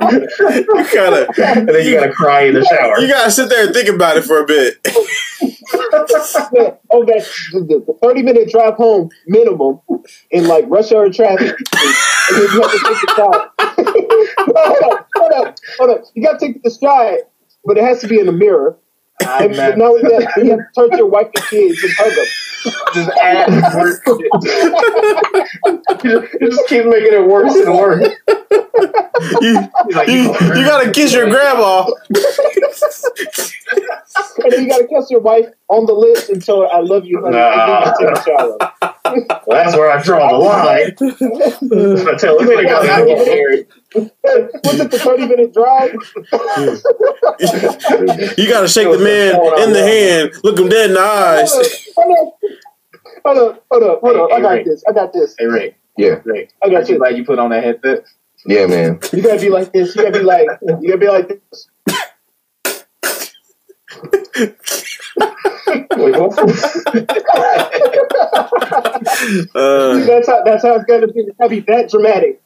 [0.76, 1.28] You gotta
[1.60, 3.00] And then you gotta cry in the shower.
[3.00, 4.80] you gotta sit there and think about it for a bit.
[6.92, 9.80] oh, that the, the thirty minute drive home minimum
[10.32, 11.60] in like rush hour traffic, and,
[12.30, 13.54] and then you have to take the shot.
[14.38, 16.04] hold up, hold up, hold up.
[16.14, 17.20] You got to take the stride,
[17.66, 18.78] but it has to be in the mirror.
[19.22, 22.12] I'm And not- not you have to turn to your wife and kids and hug
[22.16, 22.26] them.
[22.94, 24.32] just add worse shit.
[26.04, 28.08] You just keep making it worse and worse.
[29.42, 29.54] You,
[29.92, 31.86] Like, you, you gotta kiss your grandma.
[34.44, 36.80] And then you got to kiss your wife on the lips and tell her, I
[36.82, 37.38] love you, honey.
[37.38, 38.58] And then you take a shower.
[39.48, 40.96] Well, that's where I draw the line.
[42.08, 43.68] I tell them they gotta get married.
[43.96, 45.96] Was it the 30 minute drive?
[48.38, 49.36] You gotta shake the man
[49.68, 51.52] in the hand, look him dead in the eyes.
[53.26, 54.00] Hold up, hold up, hold up.
[54.02, 54.84] hold Hey, I got hey, this.
[54.88, 55.36] I got this.
[55.38, 55.76] Hey Ray.
[55.98, 56.98] Yeah, Ryk, I I got just you.
[57.00, 58.06] Like you put on that headset.
[58.46, 59.00] yeah, man.
[59.14, 59.96] You gotta be like this.
[59.96, 60.48] You gotta be like,
[60.82, 61.68] you gotta be like this.
[65.98, 66.38] Wait, what?
[69.56, 71.22] Uh, That's how, that's how it's gonna be.
[71.22, 72.42] It's gotta be that dramatic.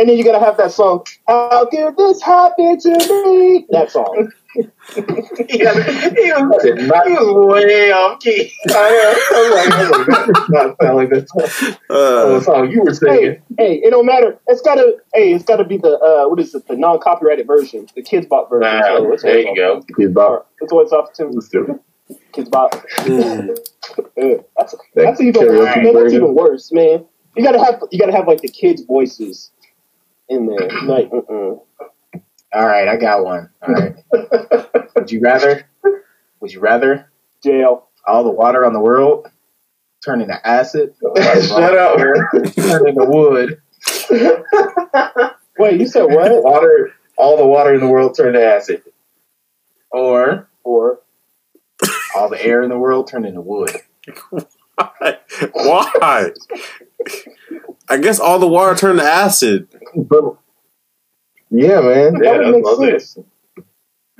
[0.00, 1.04] And then you gotta have that song.
[1.28, 3.66] How could this happen to me?
[3.68, 4.32] That song.
[4.54, 8.50] he, was, he, was, he was way off key.
[8.70, 12.94] I was like, that does not sound like that oh, uh, song you were Hey,
[12.96, 13.42] singing.
[13.58, 14.40] hey, it don't matter.
[14.46, 14.96] It's gotta.
[15.12, 16.66] Hey, it's gotta be the uh, what is it?
[16.66, 18.72] The non-copyrighted version, the Kidz Bop version.
[18.72, 19.82] Nah, So there always you go.
[19.98, 21.30] He's off- about It's always off too.
[22.32, 22.72] Kidz Bop.
[23.00, 23.54] mm.
[24.16, 27.04] Yeah, that's that that's even karaoke man, that's even worse, man.
[27.36, 29.50] You gotta have you gotta have like the kids' voices
[30.30, 30.68] in there.
[30.84, 31.60] Like, mm-mm.
[32.52, 33.50] All right, I got one.
[33.62, 33.96] All right.
[34.96, 35.68] would you rather?
[36.40, 37.10] Would you rather
[37.42, 37.88] jail.
[38.06, 39.28] all the water on the world
[40.04, 40.94] turn into acid?
[41.16, 41.98] Shut up.
[41.98, 43.60] Turn into wood.
[45.58, 46.42] Wait, you said what?
[46.42, 48.82] Water, all the water in the world turned to acid.
[49.92, 51.00] Or Or
[52.16, 53.70] all the air in the world turned into wood.
[54.30, 55.18] Why?
[55.52, 56.30] Why?
[57.90, 59.68] I guess all the water turned to acid.
[59.96, 60.36] But,
[61.50, 62.22] yeah, man.
[62.22, 63.26] Yeah, that would that's make it sense.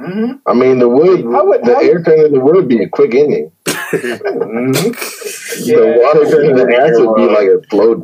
[0.00, 0.32] Mm-hmm.
[0.46, 2.88] I mean, the wood, How would- the how- air turning into wood would be a
[2.88, 3.52] quick ending.
[3.66, 4.96] Mhm.
[5.66, 8.02] The water turning into acid would be like a slow.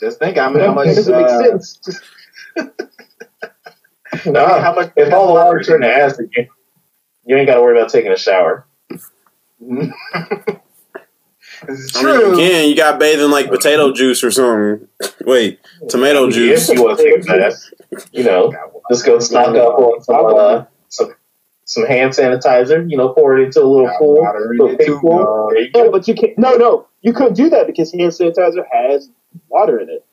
[0.00, 0.86] Just think how, how That much.
[0.88, 1.76] doesn't make uh, sense.
[1.84, 2.02] Just,
[4.26, 4.92] Nah, How much?
[4.96, 6.46] if all the water turned to acid, you,
[7.26, 8.66] you ain't got to worry about taking a shower.
[11.68, 12.68] It's I mean, you can.
[12.68, 14.86] You got bathing like potato juice or something.
[15.24, 16.68] Wait, tomato juice.
[16.68, 17.72] If you want to take a bath,
[18.12, 18.52] you know,
[18.90, 21.14] just go stock up on some uh, some
[21.64, 22.88] some hand sanitizer.
[22.90, 24.14] You know, pour it into a little pool,
[24.50, 25.18] little it big pool.
[25.18, 25.50] dog.
[25.52, 26.38] There you no, but you can't.
[26.38, 29.08] No, no, you couldn't do that because hand sanitizer has
[29.48, 30.04] water in it.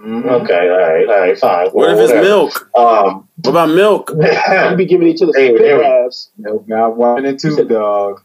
[0.00, 0.24] Mhm.
[0.44, 1.68] Okay, all right, all right, fine.
[1.70, 2.22] What if it's whatever.
[2.26, 2.70] milk?
[2.74, 4.10] Um, What about milk?
[4.14, 5.78] You'd be giving each other Hey, spit hey.
[5.78, 6.30] baths.
[6.38, 8.22] No, got water in it too, dog.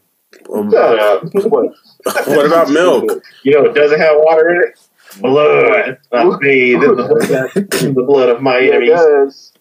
[0.52, 1.22] Um, shut up.
[1.34, 1.74] What?
[2.26, 3.10] what about milk?
[3.42, 4.78] You know, it doesn't have water in it.
[5.20, 5.98] Blood.
[6.12, 8.90] I bathed in the, in the blood of my Yeah, it enemies.
[8.90, 9.52] does.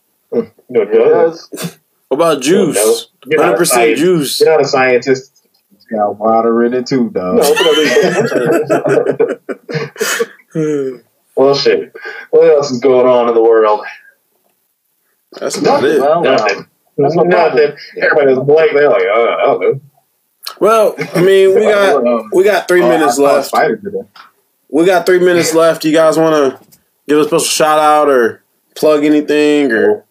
[0.70, 1.48] No, it It does.
[1.50, 1.80] does.
[2.10, 2.76] What about juice?
[2.76, 2.96] No,
[3.28, 4.02] you're not Hundred a percent scientist.
[4.04, 4.42] juice.
[4.42, 5.48] You're not a scientist.
[5.74, 7.36] It's got water in it too, dog.
[7.38, 7.58] No, but
[10.56, 11.02] I
[11.36, 11.94] Well, shit.
[12.32, 13.82] What else is going on in the world?
[15.40, 16.00] That's about it.
[16.00, 16.68] Well, Nothing.
[16.98, 17.76] That's my Nothing.
[18.02, 18.72] Everybody was blank.
[18.74, 19.82] They're like, uh, I don't know.
[20.60, 24.10] Well, I mean, we got um, we got three minutes I saw a left.
[24.70, 25.86] We got three minutes left.
[25.86, 26.68] You guys want to
[27.08, 28.44] give a special shout out or
[28.76, 30.06] plug anything or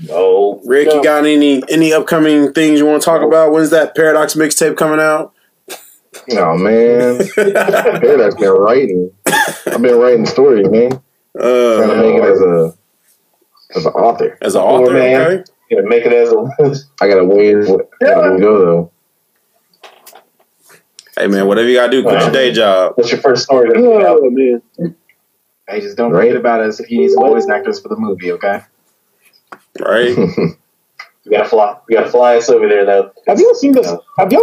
[0.00, 0.60] No.
[0.66, 0.86] Ryk?
[0.86, 0.94] No.
[0.96, 3.52] You got any any upcoming things you want to talk about?
[3.52, 5.32] When's that Paradox mixtape coming out?
[6.32, 9.10] Oh man, Paradise been writing.
[9.66, 10.90] I've been writing stories, man.
[11.36, 12.74] Trying to Uh, make it as a
[13.76, 14.38] as an author.
[14.42, 15.20] as an author, man.
[15.20, 15.44] okay.
[15.70, 16.74] You know, make it as a.
[17.00, 17.56] I gotta wait.
[17.56, 18.92] I gotta go though.
[21.20, 23.68] Hey man, whatever you gotta do, quit your day job, What's your first story?
[23.68, 24.20] That you got?
[24.22, 24.96] oh man,
[25.68, 26.28] Hey, just don't Right.
[26.28, 28.62] forget about us if you need some voice actors for the movie, okay?
[29.78, 30.16] right?
[31.24, 31.76] You gotta fly.
[31.90, 33.12] You gotta fly us over there, though.
[33.28, 33.92] have y'all seen this?
[34.18, 34.42] Have y'all?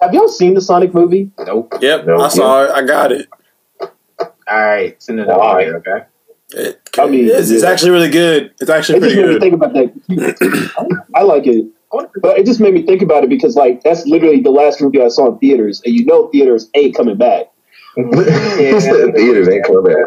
[0.00, 1.32] Have y'all seen the Sonic movie?
[1.40, 1.74] Nope.
[1.80, 2.70] Yep, No, I saw it.
[2.70, 3.26] I got it.
[3.80, 5.34] All right, send it Why?
[5.34, 6.06] over here, okay?
[6.52, 8.54] it I mean, it's, it's actually really good.
[8.60, 9.40] It's actually It pretty good.
[9.40, 10.72] think about that.
[11.16, 14.40] I like it, but it just made me think about it because like that's literally
[14.40, 17.46] the last movie I saw in theaters, and you know theaters ain't coming back.
[17.96, 20.06] Theaters ain't coming back.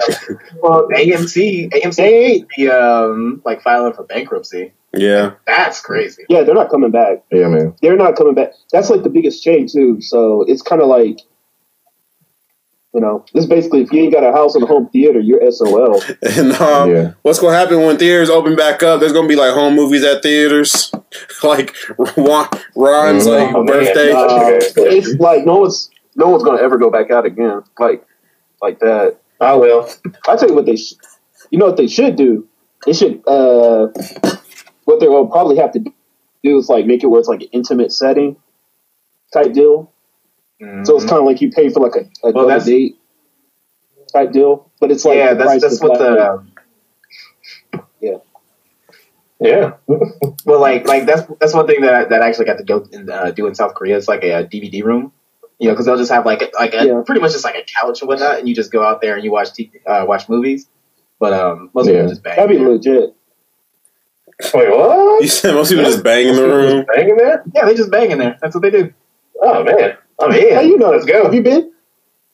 [0.62, 2.48] Well, AMC, AMC They ain't.
[2.56, 4.74] be um like filing for bankruptcy.
[4.96, 6.24] Yeah, That's crazy.
[6.30, 7.24] Yeah, they're not coming back.
[7.32, 7.76] Yeah, man.
[7.82, 8.52] They're not coming back.
[8.72, 10.02] That's like the biggest chain too.
[10.02, 11.20] So it's kind of like,
[12.94, 15.40] you know, it's basically if you ain't got a house and a home theater, you're
[15.52, 16.02] SOL.
[16.38, 17.12] and um, Yeah.
[17.22, 19.00] what's gonna happen when theaters open back up?
[19.00, 20.92] There's gonna be like home movies at theaters,
[21.44, 23.38] like Ron- Ron's Mhm.
[23.46, 24.12] like Oh, birthday.
[24.12, 24.60] Uh,
[24.92, 28.04] it's like no one's no one's gonna ever go back out again like
[28.62, 29.18] like that.
[29.40, 29.88] I will.
[30.28, 30.96] I tell you what they, sh-
[31.50, 32.46] you know what they should do.
[32.86, 33.88] They should uh,
[34.86, 35.80] what they're gonna probably have to
[36.44, 38.36] do is like make it where it's like an intimate setting
[39.32, 39.92] type deal.
[40.84, 42.98] So it's kind of like you pay for like a, a Well, that's- date
[44.12, 46.46] type deal, but it's like yeah, that's that's what like- the
[48.02, 48.18] Yeah.
[49.40, 49.74] Yeah.
[50.46, 52.86] well like like that's that's one thing that I, that I actually got to go
[52.92, 53.98] and uh, do in South Korea.
[53.98, 55.14] It's like a, DVD room,
[55.60, 57.02] you know, because they'll just have like a, like a, Yeah.
[57.06, 59.24] pretty much just like a couch and whatnot, and you just go out there and
[59.24, 60.68] you watch t- uh, watch movies.
[61.20, 61.94] But um, most Yeah.
[61.94, 62.36] people just bang.
[62.36, 62.70] that'd be there.
[62.70, 63.16] legit.
[64.54, 65.22] Wait, what?
[65.22, 66.86] You said most people just bang in the room.
[66.96, 67.44] Hanging there?
[67.54, 68.38] Yeah, they just bang in there.
[68.42, 68.94] That's what they do.
[69.42, 70.40] Oh man, I'm in.
[70.40, 71.24] Hey, you know, Let's go.
[71.24, 71.72] Have you been?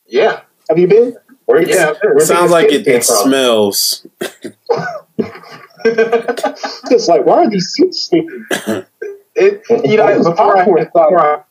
[0.07, 1.15] Yeah, Have you been?
[1.45, 4.05] Where you Yeah, where It sounds like it, it smells.
[6.89, 8.45] Just like why are these seats stinking?
[9.35, 9.61] it.
[9.85, 11.43] You know, before I, before I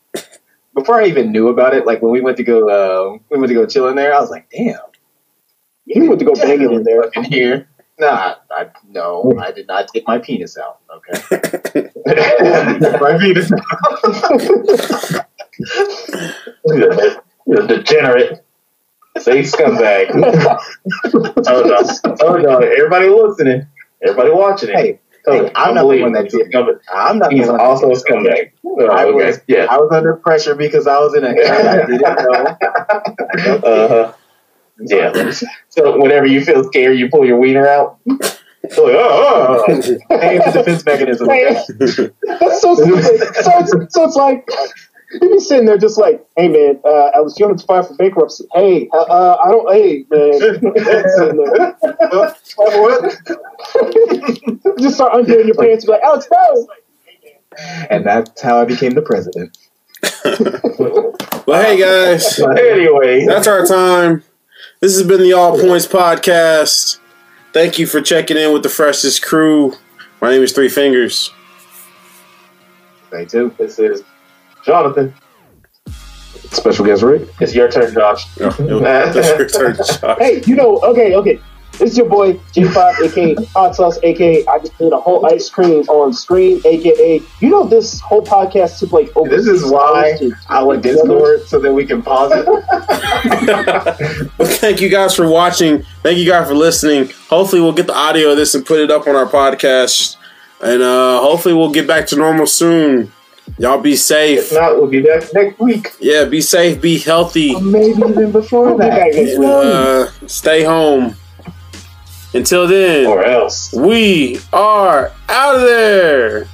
[0.73, 3.47] before I even knew about it, like when we went to go uh, we went
[3.49, 4.79] to go chill in there, I was like, damn.
[5.85, 7.03] You went to go banging in there.
[7.15, 7.69] in here.
[7.97, 10.79] Nah, I, no, I did not take my penis out.
[10.93, 11.13] Okay,
[12.99, 13.51] my penis.
[16.65, 18.43] You're a- you're a degenerate.
[19.19, 20.09] Say scumbag.
[21.43, 22.15] told y'all.
[22.17, 22.63] Told y'all.
[22.63, 23.67] Everybody listening.
[24.03, 24.75] Everybody watching it.
[24.75, 25.51] Hey, hey.
[25.55, 26.51] I'm Don't not the one that He's did.
[26.51, 26.79] scumbag.
[26.93, 27.29] I'm not.
[27.29, 28.51] the He's one that also a scumbag.
[28.65, 29.13] Oh, I okay.
[29.27, 29.67] was- Yeah.
[29.69, 31.29] I was under pressure because I was in a.
[31.29, 32.57] I didn't know.
[33.69, 34.13] Uh-huh.
[34.79, 35.31] Yeah.
[35.69, 37.99] So whenever you feel scared, you pull your wiener out.
[38.71, 39.73] So like, oh, oh, oh.
[40.09, 41.29] It's a defense mechanism.
[41.29, 41.53] okay?
[42.39, 43.35] That's so stupid.
[43.35, 43.51] so,
[43.89, 44.45] so it's like
[45.21, 47.93] you be sitting there just like, hey man, uh, I was going to file for
[47.95, 48.45] bankruptcy.
[48.53, 49.73] Hey, uh, uh, I don't.
[49.73, 50.33] Hey man,
[51.15, 51.37] Sitting
[52.57, 53.17] what?
[54.79, 55.85] just start undoing your pants.
[55.85, 56.67] and Be like, Alex, no.
[57.89, 59.57] And that's how I became the president.
[61.47, 64.23] Well, hey guys, anyway, that's our time.
[64.79, 66.97] This has been the All Points Podcast.
[67.53, 69.73] Thank you for checking in with the freshest crew.
[70.21, 71.31] My name is Three Fingers.
[73.11, 73.53] Say too.
[73.59, 74.03] this is
[74.65, 75.13] Jonathan.
[76.51, 77.29] Special guest Ryk.
[77.41, 78.25] It's your turn, Josh.
[78.35, 80.17] That's your turn, Josh.
[80.17, 81.39] Hey, you know, okay, okay.
[81.73, 85.49] This is your boy G5, aka Hot Sauce, aka I just did a whole ice
[85.49, 89.27] cream on screen, aka you know this whole podcast took like over.
[89.27, 92.45] This is six why I went Discord so that we can pause it.
[94.39, 95.83] well, thank you guys for watching.
[96.01, 97.09] Thank you guys for listening.
[97.27, 100.15] Hopefully, we'll get the audio of this and put it up on our podcast.
[100.61, 103.11] And uh, hopefully, we'll get back to normal soon.
[103.57, 104.53] Y'all be If safe.
[104.53, 105.91] not, we'll be back next week.
[105.99, 107.57] Yeah, be safe, be healthy.
[107.59, 110.09] Maybe even before I'll be back that.
[110.21, 111.15] Uh, stay home.
[112.33, 113.71] Until then, Or else.
[113.73, 116.47] we are out of there.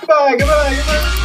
[0.00, 1.20] Goodbye, goodbye, goodbye.